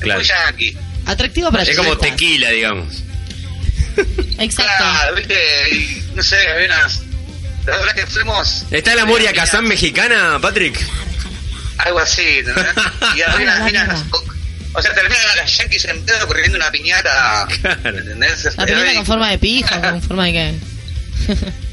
[0.00, 0.20] Claro.
[0.20, 0.78] Es muy yankee.
[1.06, 3.02] Atractivo para Es como tequila, digamos.
[4.38, 4.72] Exacto.
[4.78, 5.34] Claro, viste,
[5.72, 7.00] y, no sé, había unas...
[7.66, 8.64] La verdad que fuimos...
[8.70, 10.78] ¿Está la Moria Kazán mexicana, Patrick?
[11.78, 12.66] Algo así, ¿entendés?
[13.16, 14.04] Y había unas minas...
[14.76, 17.46] O sea, terminan las yankees en pedo corriendo una piñata.
[17.84, 18.56] ¿Entendés?
[18.56, 20.54] La piñata con forma de pijo, con forma de qué.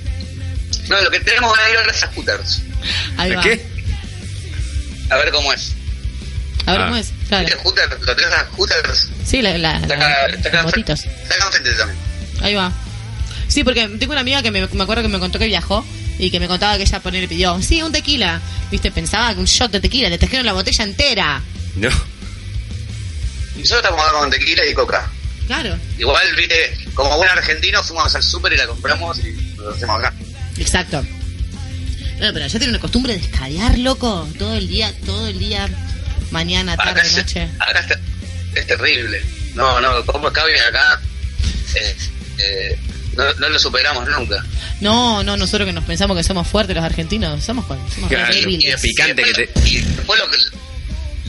[0.88, 2.62] No, lo que tenemos que ir a las scooters.
[3.18, 3.42] Ahí va.
[3.42, 3.66] ¿Qué?
[5.10, 5.74] A ver cómo es.
[6.66, 6.86] A ver Ah.
[6.86, 7.12] cómo es.
[7.28, 7.48] Claro.
[8.06, 9.08] ¿Lo tenés a scooters?
[9.26, 9.78] Sí, la, la.
[9.78, 10.94] Está acá enfrente
[11.78, 11.98] también.
[12.42, 12.72] Ahí va.
[13.48, 15.86] Sí, porque tengo una amiga que me, me acuerdo que me contó que viajó
[16.18, 18.40] y que me contaba que ella poner pidió, sí, un tequila.
[18.72, 21.42] Viste, pensaba que un shot de tequila, le trajeron la botella entera.
[21.76, 21.90] No.
[23.56, 25.10] Y nosotros estamos con tequila y coca.
[25.48, 25.78] Claro.
[25.98, 30.14] Igual, viste, como buen argentino, fuimos al súper y la compramos y lo hacemos acá.
[30.58, 31.04] Exacto.
[32.34, 35.68] Pero ya tiene una costumbre de escadear, loco, todo el día, todo el día,
[36.30, 37.50] mañana, tarde, Acá, es, noche.
[37.60, 38.00] acá está-
[38.56, 39.22] es terrible.
[39.56, 41.02] No, no, como acá viene acá,
[41.76, 41.96] eh,
[42.38, 42.80] eh,
[43.18, 44.46] no, no lo superamos nunca.
[44.82, 48.34] No, no, nosotros que nos pensamos que somos fuertes los argentinos, somos, somos re Claro,
[48.34, 48.84] débiles.
[48.84, 49.50] y picante que te...
[49.70, 50.38] Y después lo que,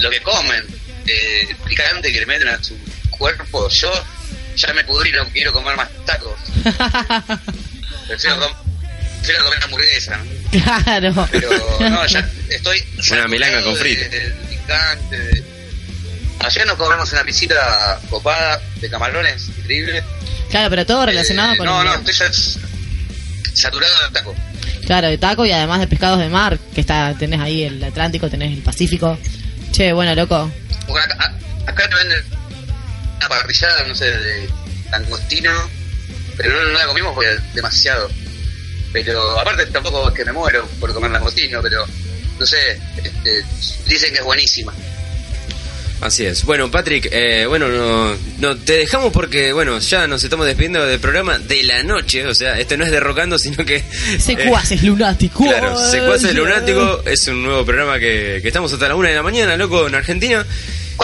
[0.02, 0.64] lo que comen,
[1.07, 2.76] eh, picante que le meten a su
[3.11, 3.90] cuerpo, yo
[4.57, 6.35] ya me pudrí, no quiero comer más tacos.
[8.09, 8.52] Prefiero, com-
[9.22, 10.16] prefiero comer hamburguesa.
[10.18, 10.24] ¿no?
[10.50, 11.28] Claro.
[11.30, 11.50] Pero
[11.90, 12.85] no, ya estoy.
[13.12, 14.02] Una milanga con de- frito.
[14.02, 15.18] de- de picante.
[15.18, 15.44] de-
[16.40, 20.02] Ayer nos comemos una visita copada de camarones, increíble.
[20.50, 22.26] Claro, pero todo relacionado Eh, con No, el- no, estoy ya
[23.54, 24.35] saturado de taco.
[24.87, 28.28] Claro, de taco y además de pescados de mar, que está tenés ahí el Atlántico,
[28.28, 29.16] tenés el Pacífico.
[29.70, 30.50] Che, bueno, loco.
[30.87, 31.16] Porque acá,
[31.66, 32.24] a- acá te venden
[33.18, 34.50] una parrillada, no sé, de
[34.90, 35.52] langostino,
[36.37, 38.11] pero no, no la comimos porque es demasiado.
[38.92, 41.87] Pero aparte tampoco es que me muero por comer langostino, pero
[42.38, 43.44] no sé, este,
[43.87, 44.72] dicen que es buenísima.
[46.02, 46.44] Así es.
[46.44, 50.98] Bueno, Patrick, eh, bueno, no, no, te dejamos porque, bueno, ya nos estamos despidiendo del
[50.98, 52.26] programa de la noche.
[52.26, 53.85] O sea, este no es derrocando, sino que.
[54.18, 55.46] Secuaces lunáticos.
[55.46, 59.22] Claro, Secuaces Lunático es un nuevo programa que, que estamos hasta la una de la
[59.22, 60.44] mañana, loco, en Argentina.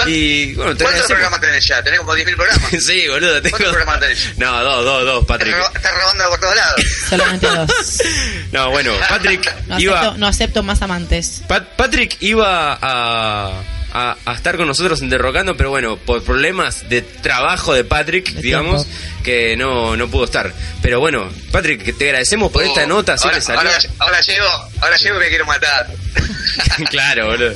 [0.07, 1.83] Y bueno, te ¿Cuántos programas tenés ya?
[1.83, 2.71] Tenés como 10.000 programas.
[2.85, 3.57] sí, boludo, tengo.
[3.57, 4.39] ¿Cuántos programas tenés?
[4.39, 5.55] No, dos, dos, dos, Patrick.
[5.55, 6.83] Estás rob- Estás robando por todos lados.
[7.11, 7.71] Solamente dos.
[8.53, 9.99] No, bueno, Patrick No iba.
[10.01, 11.43] acepto, no acepto más amantes.
[11.49, 16.89] Pat- Patrick iba a, a, a estar con nosotros en Derrocando, pero bueno, por problemas
[16.89, 18.87] de trabajo de Patrick, digamos,
[19.23, 20.53] que no, no pudo estar.
[20.81, 23.61] Pero bueno, Patrick, que te agradecemos por esta nota, Oh, ahora, que salió.
[23.61, 24.49] ahora, ahora llego,
[24.81, 25.87] ahora llego y me quiero matar.
[26.91, 27.55] claro, boludo.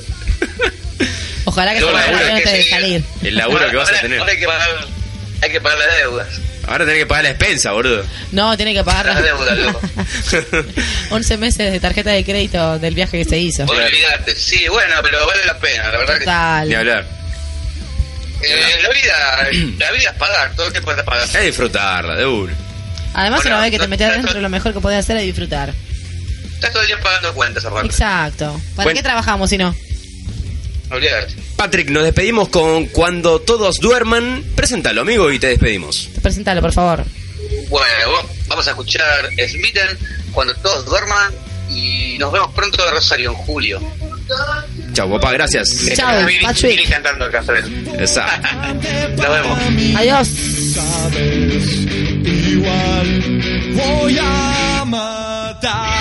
[1.45, 3.05] Ojalá que Todo se laburo que de salir.
[3.23, 4.19] El laburo que vas a tener.
[4.21, 4.69] Ahora hay que pagar,
[5.43, 6.29] hay que pagar las deudas.
[6.69, 8.05] Ahora tenés que pagar la expensa, boludo.
[8.31, 9.81] No, tiene que pagar Las deudas, loco.
[11.11, 13.65] 11 meses de tarjeta de crédito del viaje que se hizo.
[13.65, 14.37] Olvídate.
[14.37, 16.69] Sí, bueno, pero vale la pena, la verdad Total.
[16.69, 17.05] Ni hablar.
[18.43, 21.25] eh, la vida, la vida es pagar, todo el tiempo es pagar.
[21.25, 22.53] Es disfrutarla, de uno.
[23.15, 25.17] Además, Bueno, una vez que te no- metes no- adentro, lo mejor que podés hacer
[25.19, 25.73] es disfrutar.
[26.55, 27.89] Estás todo el día pagando cuentas aparte.
[27.89, 28.61] Exacto.
[28.77, 28.97] ¿Para Bueno.
[28.97, 29.75] qué trabajamos si no?
[31.57, 34.45] Patrick, nos despedimos con Cuando todos duerman.
[34.55, 36.09] Preséntalo, amigo, y te despedimos.
[36.23, 37.05] Presentalo, por favor.
[37.69, 39.99] Bueno, vamos a escuchar Smitten
[40.33, 41.33] cuando todos duerman
[41.71, 43.81] y nos vemos pronto en Rosario en julio.
[44.93, 45.69] Chau, papá, gracias.
[45.95, 46.89] Chao, Vini- Patrick.
[46.89, 47.65] Cantando ¿sabes?
[47.99, 48.49] Exacto.
[49.17, 49.59] Nos vemos.
[49.97, 50.29] Adiós.
[52.25, 55.92] Igual voy a matarte.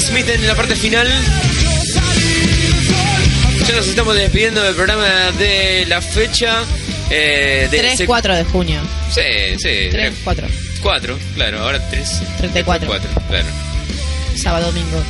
[0.00, 1.08] Smith en la parte final.
[3.68, 5.04] Ya nos estamos despidiendo del programa
[5.38, 6.62] de la fecha.
[7.10, 8.80] Eh, de 3, se- 4 de junio.
[9.10, 9.22] Sí,
[9.58, 9.88] sí.
[9.90, 10.46] 3, 4.
[10.82, 12.08] 4, claro, ahora 3.
[12.38, 12.86] 34.
[12.88, 13.46] 4, claro.
[14.36, 15.02] Sábado, domingo.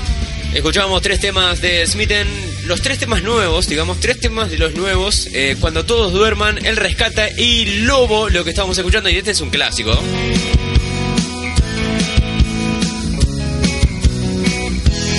[0.55, 2.27] Escuchábamos tres temas de Smithen,
[2.65, 5.29] los tres temas nuevos, digamos, tres temas de los nuevos.
[5.35, 9.41] eh, cuando todos duerman, El Rescata y Lobo, lo que estábamos escuchando, y este es
[9.43, 9.93] un clásico.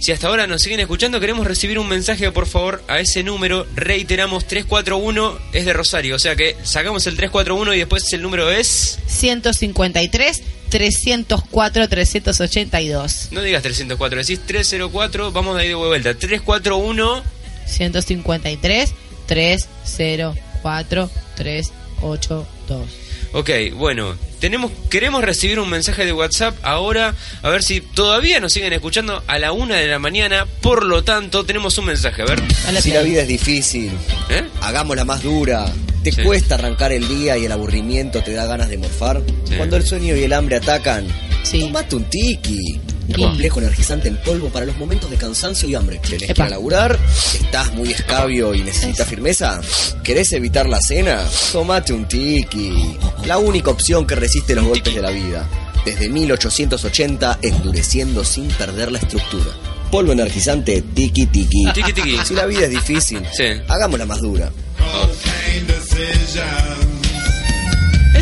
[0.06, 3.66] Si hasta ahora nos siguen escuchando, queremos recibir un mensaje, por favor, a ese número.
[3.74, 6.16] Reiteramos, 341 es de Rosario.
[6.16, 9.00] O sea que sacamos el 341 y después el número es...
[9.08, 13.30] 153 304 382.
[13.32, 16.14] No digas 304, decís 304, vamos de ahí de vuelta.
[16.14, 17.24] 341...
[17.66, 18.94] 153
[19.26, 23.05] 304 382.
[23.38, 28.54] Ok, bueno, tenemos, queremos recibir un mensaje de WhatsApp ahora, a ver si todavía nos
[28.54, 32.26] siguen escuchando a la una de la mañana, por lo tanto tenemos un mensaje, a
[32.26, 32.42] ver.
[32.82, 33.92] Si la vida es difícil,
[34.30, 34.48] ¿Eh?
[34.62, 35.66] hagámosla más dura.
[36.02, 39.22] ¿Te cuesta arrancar el día y el aburrimiento te da ganas de morfar?
[39.58, 41.06] Cuando el sueño y el hambre atacan,
[41.52, 42.80] tomate un tiki.
[43.08, 46.00] Un complejo energizante en polvo para los momentos de cansancio y hambre.
[46.00, 46.98] ¿Tenés que ir a laburar?
[47.34, 49.62] ¿Estás muy escabio y necesitas firmeza?
[50.04, 51.24] ¿Querés evitar la cena?
[51.52, 52.98] Tomate un tiki.
[53.26, 55.48] La única opción que resiste los golpes de la vida.
[55.86, 59.52] Desde 1880, endureciendo sin perder la estructura.
[59.92, 61.66] Polvo energizante, tiki tiki.
[61.74, 62.18] Tiki tiki.
[62.26, 63.22] Si la vida es difícil,
[63.68, 64.52] hagámosla más dura.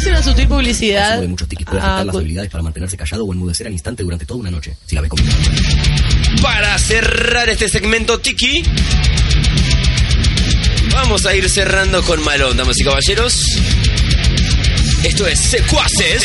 [0.04, 1.22] Es una sutil publicidad.
[1.22, 3.74] de muchos tikis puede Ah, afectar las cu- habilidades para mantenerse callado o enmudecer al
[3.74, 4.76] instante durante toda una noche.
[4.86, 5.34] Si la ve comiendo.
[6.42, 8.64] Para cerrar este segmento Tiki,
[10.92, 13.46] vamos a ir cerrando con Malón, damas y caballeros.
[15.04, 16.24] Esto es Secuaces.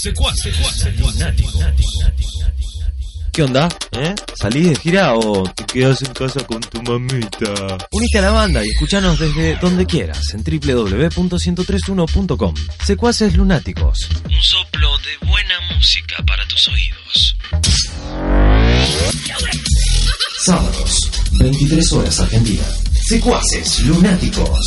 [0.00, 0.56] Secuaces
[0.98, 1.62] lunáticos.
[3.34, 3.68] ¿Qué onda?
[3.92, 4.14] ¿Eh?
[4.34, 7.76] ¿Salís de gira o te quedas en casa con tu mamita?
[7.92, 12.54] Unite a la banda y escuchanos desde donde quieras en www.1031.com.
[12.82, 14.08] Secuaces Lunáticos.
[14.24, 17.36] Un soplo de buena música para tus oídos.
[20.38, 20.96] Sábados,
[21.32, 22.64] 23 horas Argentina.
[23.06, 24.66] Secuaces Lunáticos.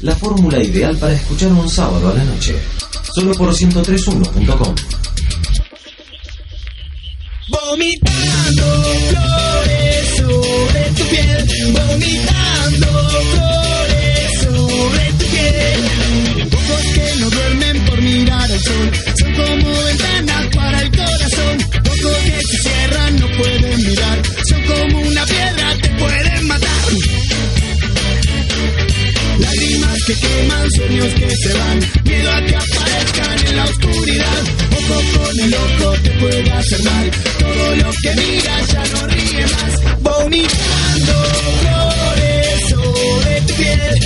[0.00, 2.58] La fórmula ideal para escuchar un sábado a la noche.
[3.14, 4.74] Solo por 1031.com.
[7.48, 8.62] Vomitando
[9.08, 12.86] flores sobre tu piel, vomitando
[13.32, 15.80] flores sobre tu piel.
[16.52, 19.99] Ojos que no duermen por mirar al sol, son como
[30.10, 34.42] Que queman, sueños que se van, miedo a que aparezcan en la oscuridad.
[34.72, 39.46] Ojo con el ojo te puede hacer mal, todo lo que miras ya no ríe
[39.46, 40.00] más.
[40.02, 41.12] Vomitando
[41.60, 44.00] flores sobre tu piel,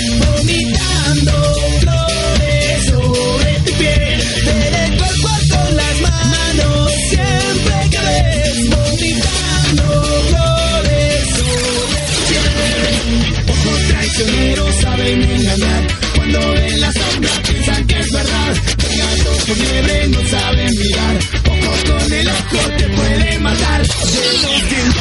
[19.47, 21.19] Por liebre no saben mirar.
[21.45, 23.83] Ojo con el ojo te puede matar.
[23.83, 24.94] Que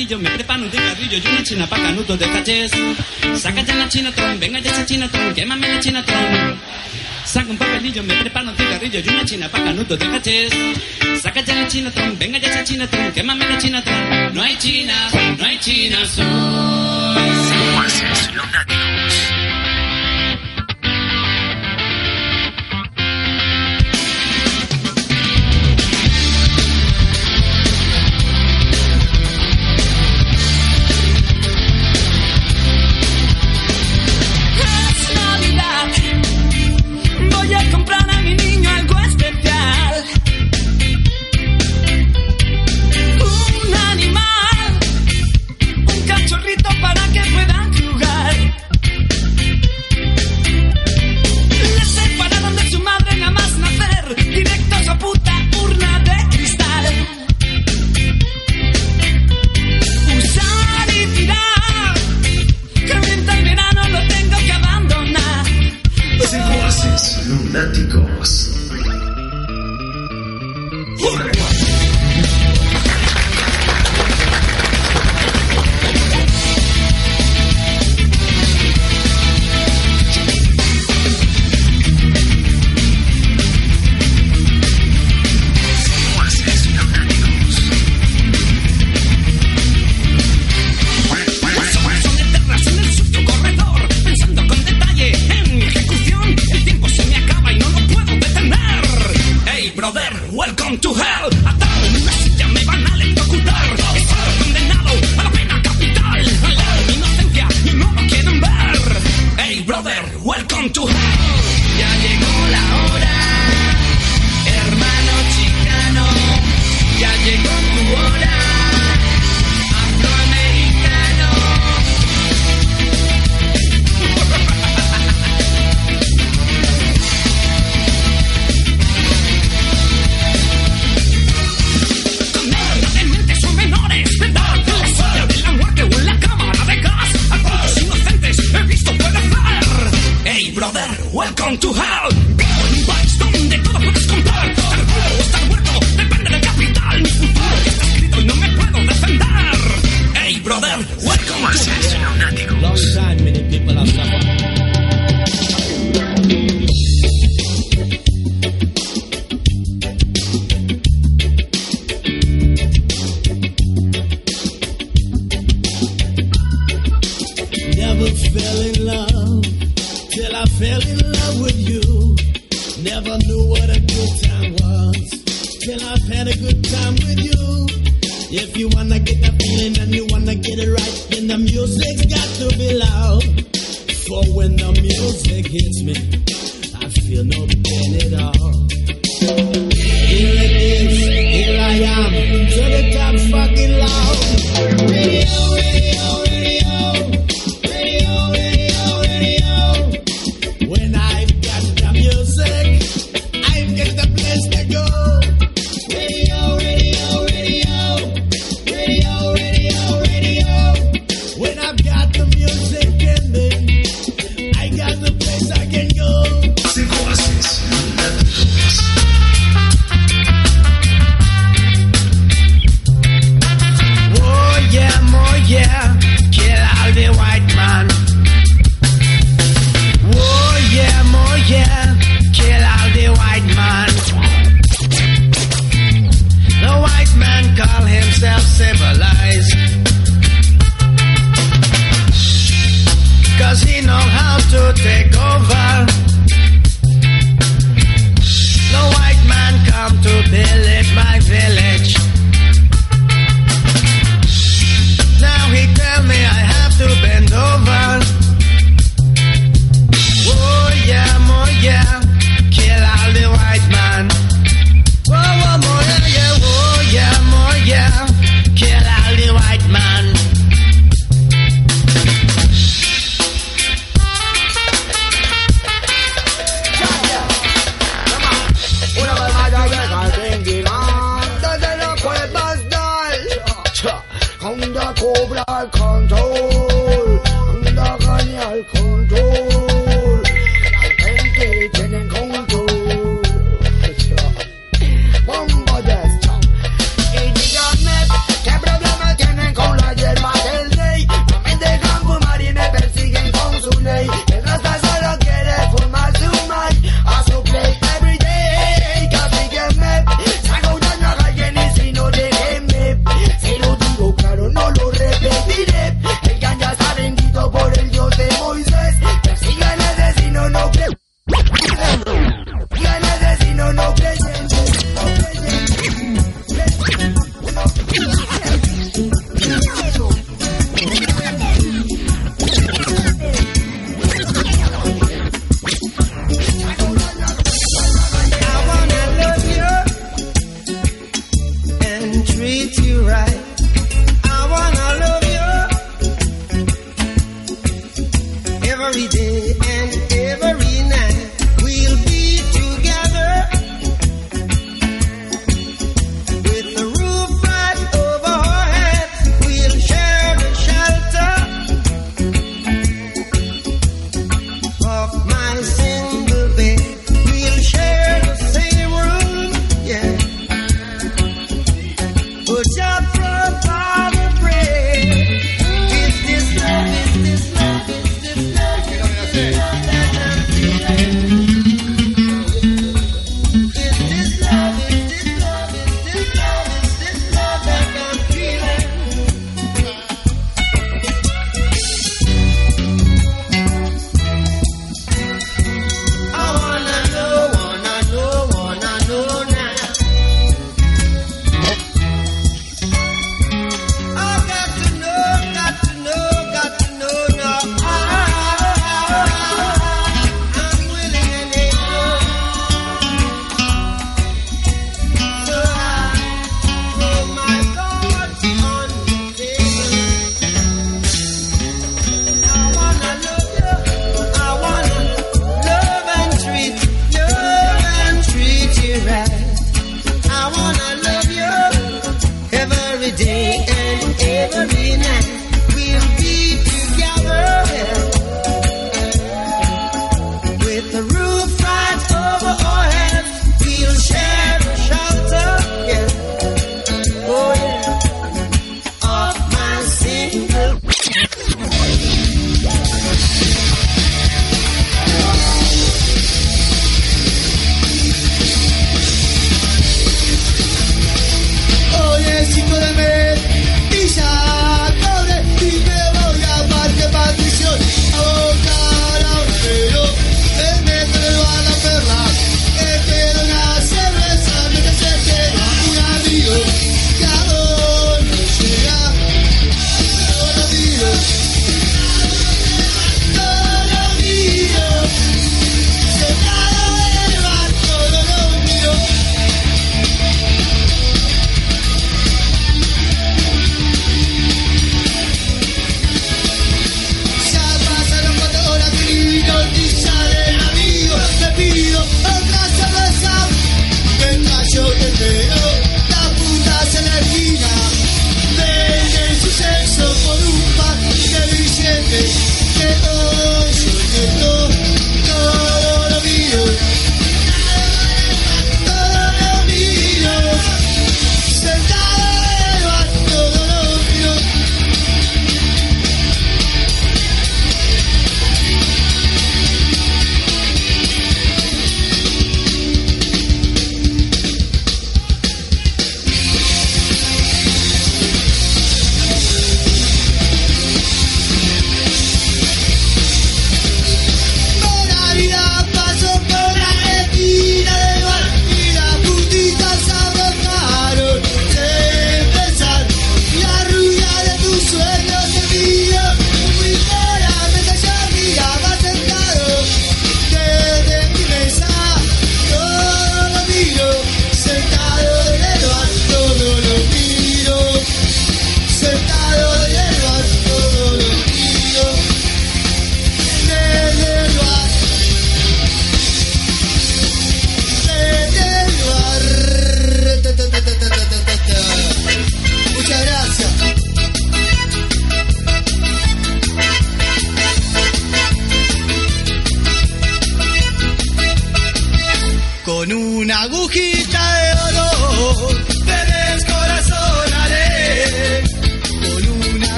[0.00, 2.72] Papelillo, me preparo un cigarrillo y una china pa' canutos de cachés.
[3.36, 6.58] Saca ya la chinatron, venga ya esa chinatron, quémame la chinatron.
[7.26, 10.52] Saca un papelillo, me preparo un cigarrillo y una china pa' canutos de cachés.
[11.20, 14.34] Saca ya la chinatron, venga ya esa chinatron, quémame la chinatron.
[14.34, 16.18] No hay chinas, no hay chinas.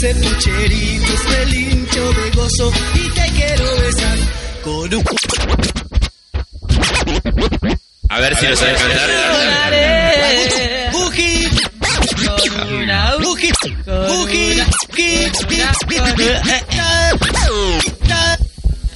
[0.00, 4.18] Pucheritos relincho de gozo y te quiero besar.
[4.64, 5.04] Con un...
[8.08, 9.10] A ver si lo sabes cantar.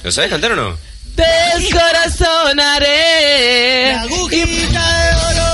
[0.03, 0.75] ¿Lo sabes cantar o no?
[1.15, 3.93] Descorazonaré.
[3.93, 5.45] La agujita de oro.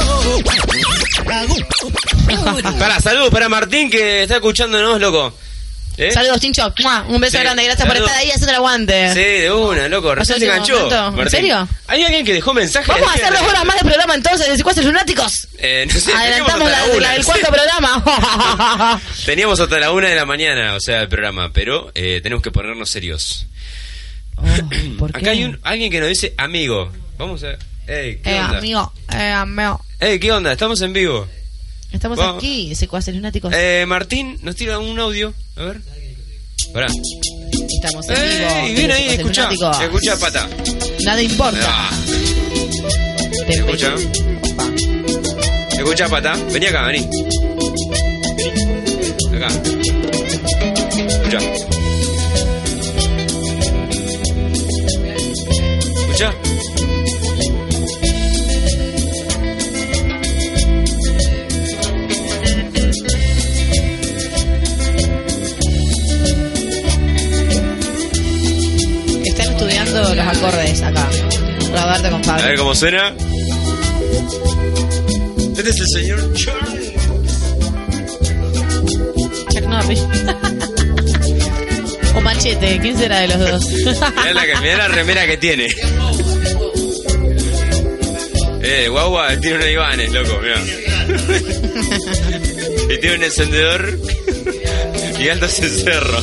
[2.38, 5.34] Agu- Para, saludos para Martín que está escuchándonos, loco.
[5.97, 6.09] ¿Eh?
[6.11, 6.73] Saludos, Chincho.
[6.82, 7.03] ¡Mua!
[7.09, 7.43] Un beso Sí.
[7.43, 7.63] grande.
[7.65, 9.13] Gracias por estar ahí haciendo el aguante.
[9.13, 10.15] Sí, de una, loco.
[10.15, 11.11] Recién se enganchó.
[11.21, 11.67] ¿En serio?
[11.88, 12.89] ¿Hay alguien que dejó mensaje?
[12.91, 15.47] Vamos a hacer dos horas más de programa entonces de secuaces lunáticos.
[15.59, 19.01] Eh, no sé, Adelantamos la, la del cuarto programa.
[19.25, 22.51] Teníamos hasta la una de la mañana, o sea, el programa, pero eh, tenemos que
[22.51, 23.45] ponernos serios.
[25.13, 26.91] Acá hay un, alguien que nos dice amigo.
[27.17, 27.59] Vamos a ver.
[27.88, 28.57] Ey, ¿qué eh, onda?
[28.57, 29.86] amigo, eh, amigo.
[29.99, 30.51] Ey, ¿qué onda?
[30.53, 31.27] Estamos en vivo.
[31.91, 32.37] Estamos Vamos.
[32.37, 33.53] aquí, secuaces lunáticos.
[33.55, 35.33] Eh, Martín nos tira un audio.
[35.57, 35.81] A ver.
[36.73, 36.87] Pará.
[37.51, 38.49] Estamos en vivo.
[38.65, 39.49] Ey, viene ahí, escucha.
[39.51, 40.49] Escucha, pata.
[41.03, 41.59] Nada importa.
[41.63, 41.89] Ah.
[43.47, 43.93] Escucha.
[45.77, 46.33] Escucha, pata.
[46.51, 46.83] Vení acá.
[46.87, 47.09] Vení.
[49.35, 49.47] Acá.
[51.07, 51.39] Escucha.
[55.99, 56.61] Escucha.
[70.02, 71.08] Los acordes acá.
[71.72, 72.47] Roberto con A Pablo.
[72.47, 73.14] ver cómo suena.
[75.58, 76.91] Este es el señor Charles.
[79.54, 80.02] Chuck Norris.
[82.16, 83.66] o Machete, ¿quién será de los dos?
[83.70, 85.68] Mirá la, que- mirá la remera que tiene.
[88.64, 90.62] Eh, guagua, tiene una Ibanez, loco, mirá.
[92.93, 93.99] y tiene un encendedor
[95.20, 96.20] y anda ese cerro.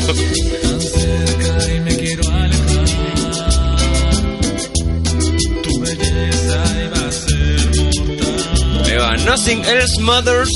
[9.16, 10.50] Nothing Else Matters.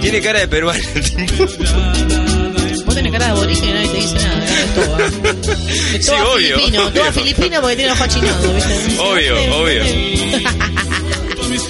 [0.00, 0.80] Tiene cara de peruano.
[2.84, 4.40] Vos tenés cara de aborigen y nadie te dice nada.
[4.40, 5.10] De todo, ¿eh?
[6.00, 7.12] Sí, obvio, filipino, todo obvio.
[7.12, 8.98] filipino porque tiene ojo achinado, ¿viste?
[8.98, 9.82] Obvio, obvio.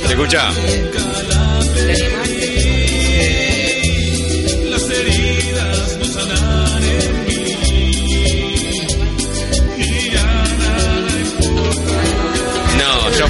[0.09, 0.51] Escucha.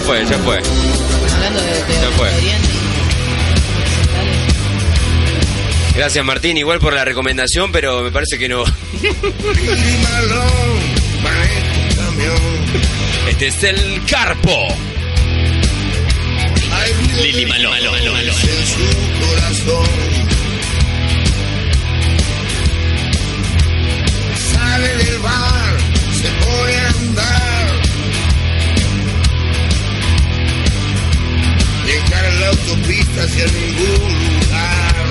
[0.01, 0.59] Fue, ya fue.
[0.59, 2.29] Hablando de, de, Ya fue.
[2.29, 2.51] de.
[5.97, 8.65] Gracias Martín, igual por la recomendación, pero me parece que no.
[13.29, 14.69] Este es el Carpo.
[17.23, 18.33] Lili Malo, malo, malo, malo.
[18.33, 20.30] en su corazón.
[32.71, 35.07] autopista hacia ningún lugar.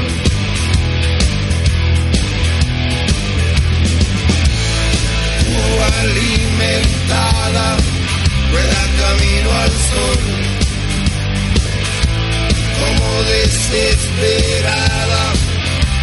[5.55, 5.57] O
[6.01, 7.67] alimentada,
[8.51, 10.19] rueda camino al sol.
[12.79, 15.23] Como desesperada,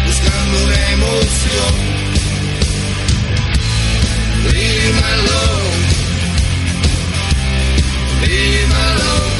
[0.05, 1.73] buscando una emoción.
[4.53, 5.75] Leave my love,
[8.21, 9.36] leave my love.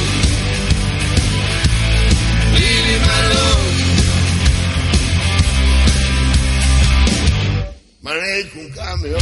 [8.88, 9.18] cambió.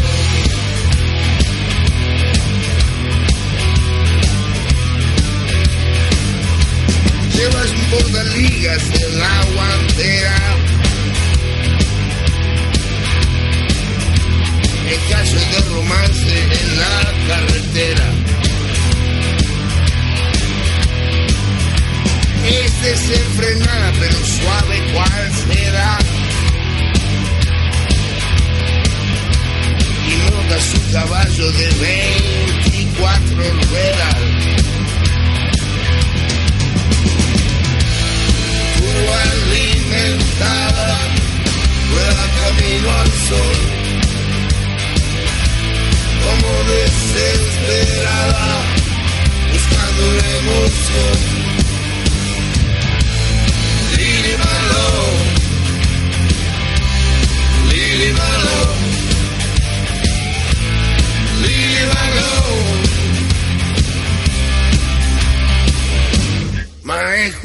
[7.33, 10.37] Llevas por ligas en la guantera.
[14.87, 16.97] En caso de romance en la
[17.27, 18.13] carretera.
[22.45, 26.04] Este Es desenfrenada pero suave cual será.
[30.53, 34.15] su caballo de 24 ruedas.
[38.77, 38.87] Tú
[39.23, 40.97] alimentada,
[41.91, 43.57] rueda camino al sol.
[46.23, 48.47] Como desesperada,
[49.51, 51.17] buscando la emoción.
[53.97, 55.25] Lily Malone,
[57.71, 58.84] Lily Malone.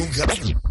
[0.00, 0.69] Un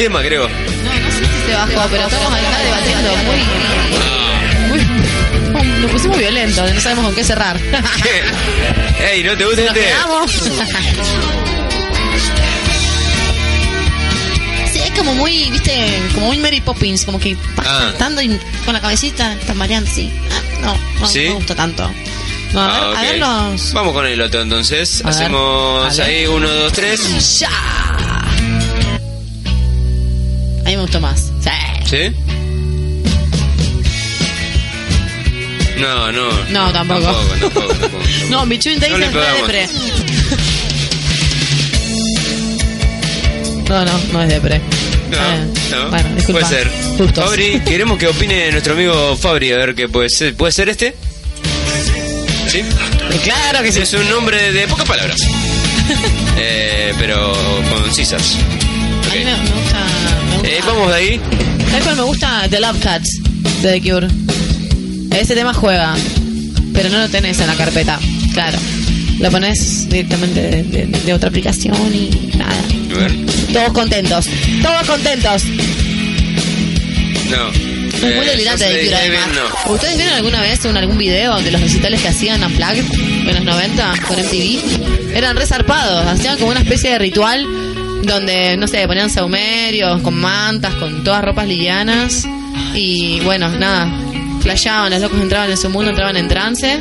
[0.00, 0.48] tema, creo.
[0.48, 3.36] No, no sé si se bajó, pero estamos acá debatiendo muy...
[4.70, 7.60] muy nos pusimos violentos, no sabemos con qué cerrar.
[9.12, 9.92] Ey, ¿no te gusta este?
[14.72, 17.88] Sí, es como muy, viste, como muy Mary Poppins, como que Ah.
[17.90, 18.28] cantando y
[18.64, 20.10] con la cabecita estás mareando, sí.
[20.30, 21.24] Ah, no, no, ¿Sí?
[21.24, 21.90] no me gusta tanto.
[22.54, 23.72] No, a ver, Ah, a ver los...
[23.74, 25.02] Vamos con el otro entonces.
[25.04, 27.38] A Hacemos ahí uno, dos, tres.
[27.38, 27.48] ¡Ya!
[30.90, 31.32] Gustó más.
[31.40, 31.96] Sí.
[31.96, 32.16] ¿Sí?
[35.78, 36.28] No, no.
[36.50, 37.00] No, tampoco.
[37.00, 38.04] Tampoco, tampoco, tampoco.
[38.30, 39.68] No, Between Days No le es re depre.
[43.68, 44.60] No, no, no es depre.
[45.10, 45.90] No, Eh, no.
[45.90, 46.40] Bueno, disculpa.
[46.40, 46.70] Puede ser.
[46.98, 47.24] Justos.
[47.24, 50.34] Fabri, queremos que opine nuestro amigo Fabri, a ver qué puede ser.
[50.34, 50.94] ¿Puede ser este?
[52.48, 52.62] ¿Sí?
[53.22, 53.80] Claro que sí.
[53.80, 55.20] Es un nombre de pocas palabras.
[56.36, 57.32] eh, pero
[57.70, 58.36] concisas.
[59.10, 59.78] A mí me, me gusta.
[60.28, 60.48] Me gusta.
[60.48, 61.20] Eh, vamos de ahí.
[61.70, 62.46] ¿Sabes cuál me gusta?
[62.50, 63.20] The Love Cats
[63.62, 64.08] de The Cure.
[65.18, 65.94] Ese tema juega,
[66.72, 67.98] pero no lo tenés en la carpeta.
[68.32, 68.58] Claro.
[69.18, 72.54] Lo pones directamente de, de- de otra aplicación y nada.
[73.52, 74.26] Todos contentos.
[74.62, 75.42] Todos contentos.
[77.30, 77.48] No.
[77.50, 79.28] Es muy Eh, delirante de Cure además.
[79.66, 79.72] no.
[79.74, 82.84] ¿Ustedes vieron alguna vez en algún video de los recitales que hacían Unplugged
[83.26, 85.14] en los 90 con MTV?
[85.14, 87.46] Eran resarpados, hacían como una especie de ritual
[88.02, 92.26] donde, no sé, ponían saumerios, con mantas, con todas ropas livianas
[92.74, 93.90] y bueno, nada,
[94.40, 96.80] flasheaban, los locos entraban en su mundo, entraban en trance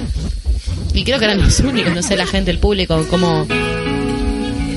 [0.93, 3.47] y creo que eran los únicos, no sé, la gente, el público, cómo...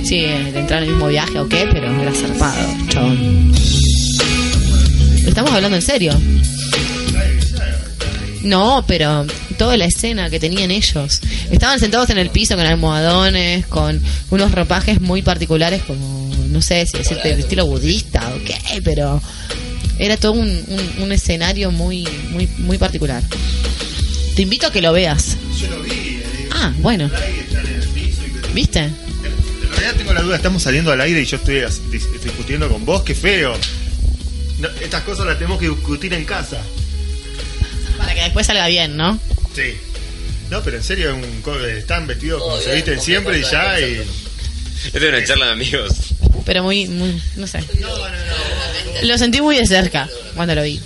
[0.05, 3.53] Sí, entraron en el mismo viaje o qué, pero era zarpado, chabón.
[5.25, 6.13] Estamos hablando en serio.
[8.43, 9.25] No, pero
[9.57, 11.21] toda la escena que tenían ellos.
[11.51, 16.22] Estaban sentados en el piso con almohadones, con unos ropajes muy particulares, como,
[16.53, 19.21] no sé si decirte de estilo budista o qué, pero
[19.99, 23.23] era todo un, un- un escenario muy, muy, muy particular.
[24.37, 25.37] Te invito a que lo veas.
[25.61, 25.91] Yo lo vi.
[25.91, 27.11] eh, Ah, bueno.
[28.55, 28.81] ¿Viste?
[28.81, 31.63] En realidad tengo la duda, estamos saliendo al aire y yo estoy
[32.23, 33.55] discutiendo con vos, qué feo.
[34.59, 36.59] No, estas cosas las tenemos que discutir en casa.
[37.99, 39.19] Para que después salga bien, ¿no?
[39.55, 39.75] Sí.
[40.51, 43.81] No, pero en serio, un están vestidos como se visten siempre y ya.
[43.81, 44.03] Y...
[44.87, 46.12] Esta es una charla de amigos.
[46.45, 47.61] Pero muy, muy, no sé.
[49.03, 50.81] Lo sentí muy de cerca cuando lo vi.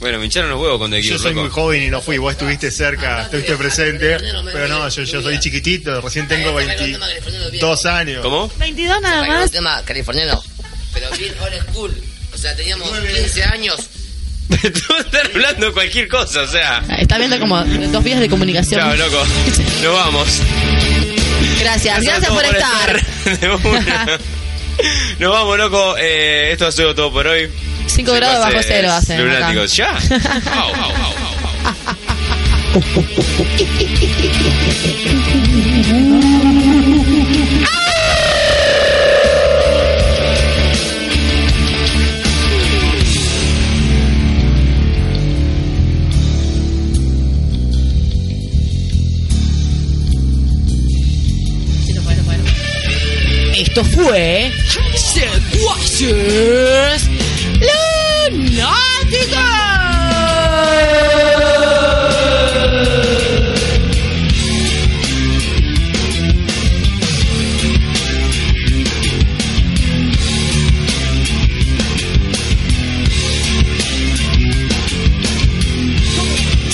[0.00, 2.70] Bueno, me hincharon los huevos cuando Yo soy muy joven y no fui, vos estuviste
[2.70, 4.18] cerca, estuviste presente.
[4.52, 8.20] Pero no, yo, yo soy chiquitito, recién tengo 22 años.
[8.22, 8.50] ¿Cómo?
[8.58, 9.50] 22 nada más.
[9.50, 10.42] tema californiano,
[10.92, 12.02] pero bien old school.
[12.34, 13.76] O sea, teníamos 15 años.
[14.48, 16.84] Tú estás hablando cualquier cosa, o sea.
[16.98, 18.80] Está viendo como dos vías de comunicación.
[18.80, 19.24] Chao, loco.
[19.82, 20.28] Nos vamos.
[21.60, 23.06] Gracias, gracias por estar.
[23.40, 24.18] De una.
[25.18, 25.96] Nos vamos, loco.
[25.98, 27.50] Eh, esto ha sido todo por hoy.
[27.86, 29.22] 5 grados bajo cero hacen.
[29.22, 29.90] Lunáticos, ya.
[30.56, 31.14] Au, au, au,
[32.74, 32.82] au.
[53.56, 54.50] Esto fue
[55.14, 57.08] Secuaces
[58.40, 59.38] Lunáticos.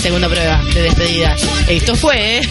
[0.00, 1.36] Segunda prueba de despedida.
[1.68, 2.40] Esto fue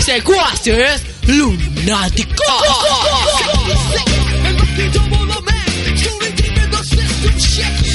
[0.00, 1.02] Secuaces.
[1.26, 2.34] Lunáticos.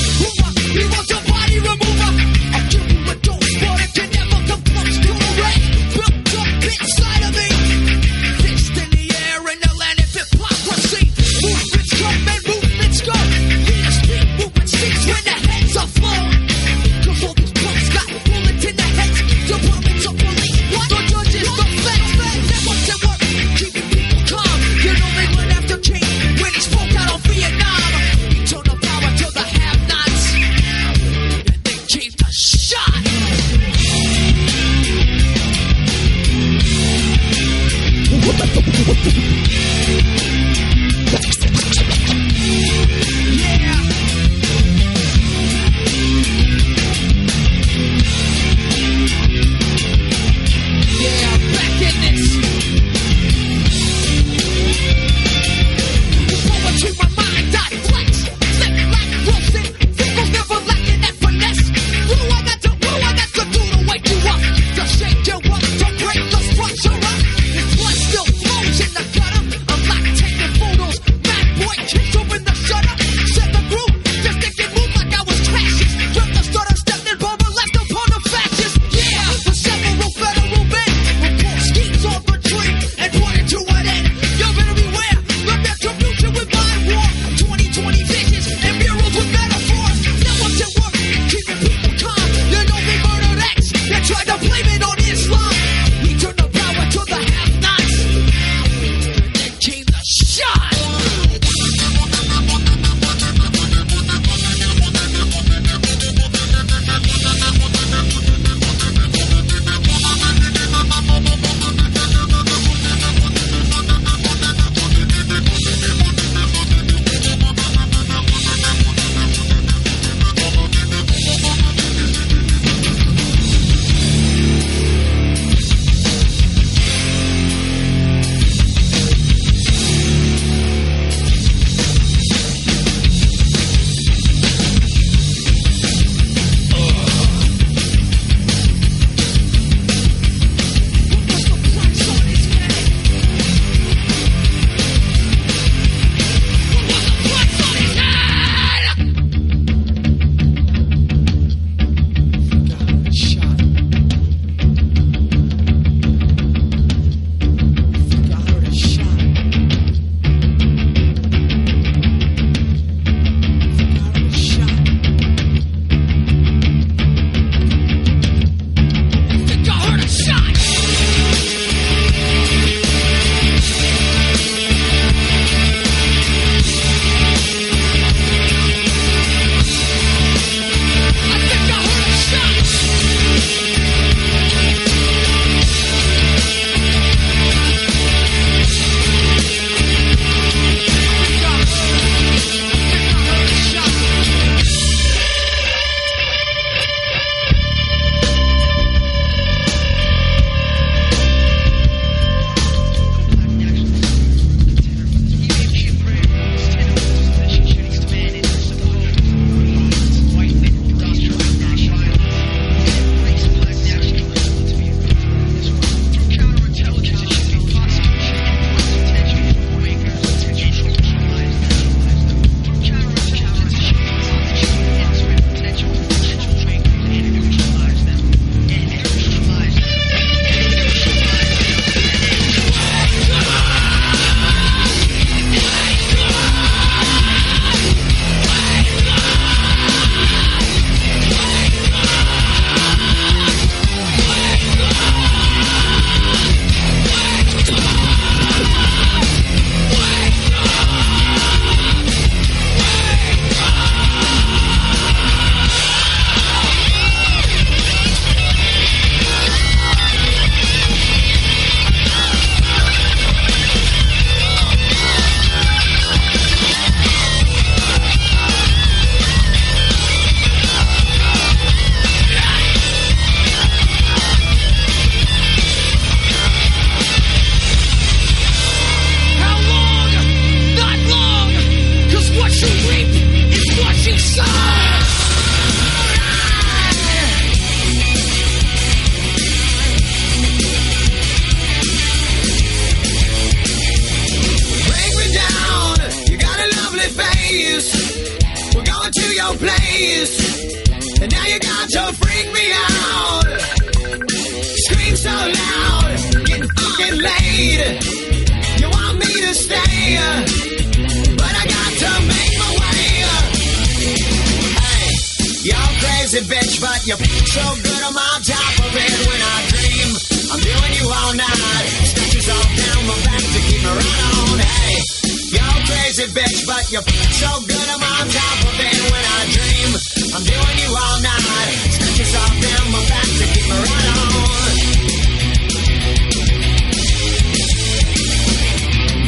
[326.24, 329.90] you're crazy bitch, but you're so good I'm on top of it when I dream.
[330.36, 331.74] I'm doing you all night.
[331.92, 334.32] Scratches all down my back to keep me right on.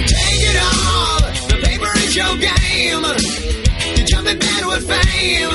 [0.07, 1.19] Take it all.
[1.49, 3.03] The paper is your game.
[3.97, 5.53] You jump in bed with fame.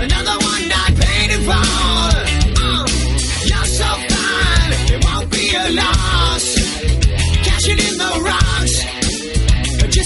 [0.00, 1.56] Another one not paid in full.
[2.64, 2.86] Uh,
[3.44, 4.72] you're so fine.
[4.94, 6.37] It won't be a loss.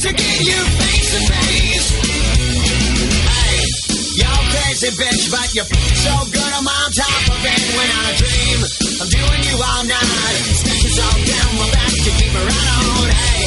[0.02, 1.88] To get you face to face.
[3.22, 3.58] Hey,
[4.18, 8.58] you're crazy bitch, but you're so good I'm on top of it when I dream.
[8.98, 10.42] I'm doing you all night.
[10.58, 13.14] Stitches all down my back to keep me right on.
[13.14, 13.46] Hey,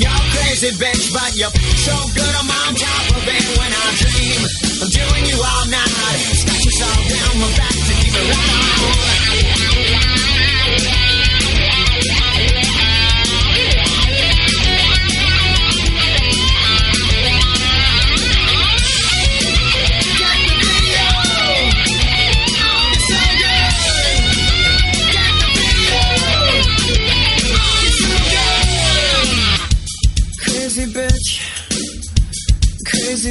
[0.00, 1.52] you're crazy bitch, but you're
[1.84, 4.40] so good I'm on top of it when I dream.
[4.80, 6.20] I'm doing you all night.
[6.32, 9.29] Stitches all down my back to keep me right on.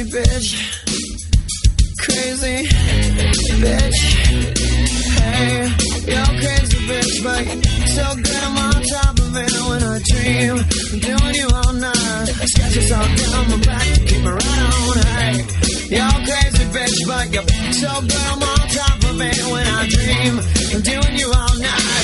[0.00, 0.48] Crazy bitch,
[1.98, 2.66] crazy
[3.60, 3.98] bitch.
[5.20, 5.68] Hey,
[6.08, 7.44] you're crazy bitch, but
[7.88, 10.56] so good I'm on top of it when I dream.
[10.92, 12.26] I'm doing you all night.
[12.26, 14.98] Scratches all down my back keep me right on.
[15.04, 15.36] Hey,
[15.90, 20.40] you're crazy bitch, but you're so good I'm on top of it when I dream.
[20.72, 21.99] I'm doing you all night.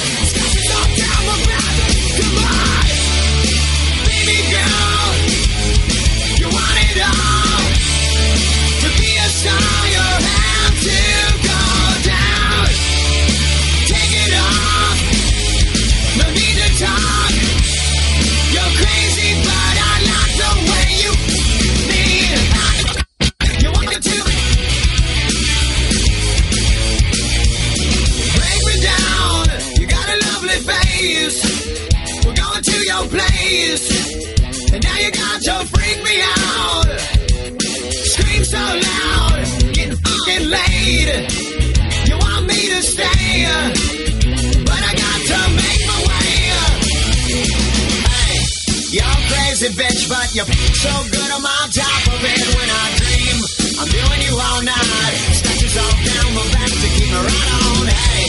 [49.77, 53.36] Bitch, but you're so good I'm on top of it when I dream.
[53.77, 55.16] I'm doing you all night.
[55.36, 57.85] Scratches all down my back to keep me right on.
[57.85, 58.24] Hey,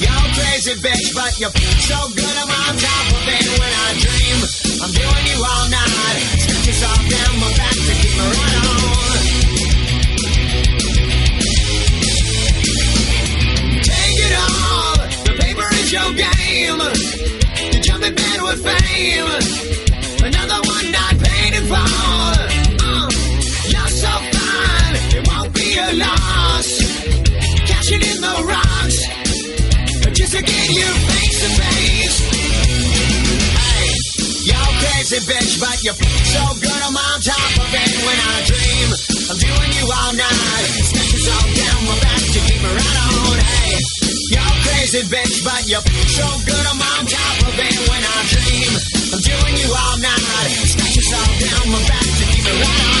[0.00, 1.52] you're crazy bitch, but you're
[1.84, 4.38] so good I'm on top of it when I dream.
[4.80, 6.18] I'm doing you all night.
[6.40, 9.20] Scratches all down my back to keep me right on.
[13.84, 14.96] Take it all.
[15.28, 16.80] The paper is your game.
[17.72, 19.85] You jump in bed with fame.
[23.66, 24.94] You're so fine.
[25.18, 26.86] It won't be a loss.
[27.86, 28.98] In the rocks.
[30.10, 32.18] Just to get you face to face.
[33.54, 33.86] Hey,
[34.42, 38.88] you're crazy bitch, but you're so good I'm on top of it when I dream.
[39.30, 40.70] I'm doing you all night.
[40.82, 43.38] Stitches all down my back to keep me right on.
[43.38, 43.78] Hey,
[44.34, 48.70] you're crazy bitch, but you're so good I'm on top of it when I dream.
[49.14, 50.85] I'm doing you all night.
[51.08, 52.96] Down my back to keep me right.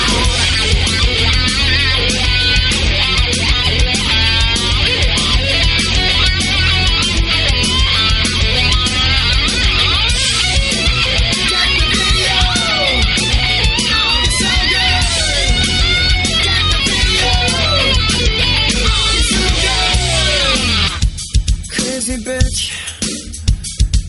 [21.72, 22.60] Crazy bitch,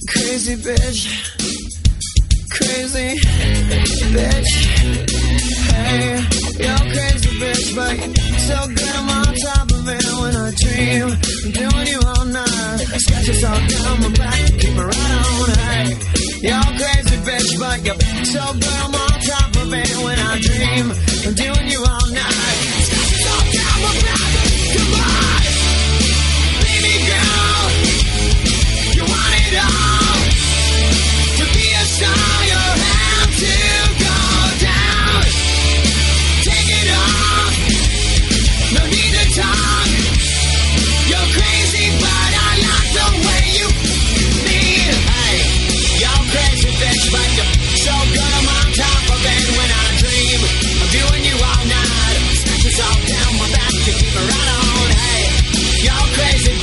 [0.07, 1.36] crazy bitch,
[2.67, 3.15] crazy
[4.11, 4.51] bitch.
[5.71, 6.19] Hey,
[6.63, 11.07] you're crazy bitch, but you're so good I'm on top of it when I dream.
[11.45, 12.79] I'm doing you all night.
[13.05, 15.49] Sketches all down my back, keep it right on.
[15.63, 15.87] Hey,
[16.43, 20.85] you're crazy bitch, but you're so good I'm on top of it when I dream.
[21.25, 22.59] I'm doing you all night.
[22.87, 24.27] Sketches all down my back,
[24.75, 25.39] come on,
[26.67, 27.63] baby girl,
[28.95, 29.86] you want it all.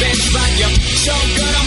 [0.05, 0.55] bitch like.
[1.05, 1.64] So good,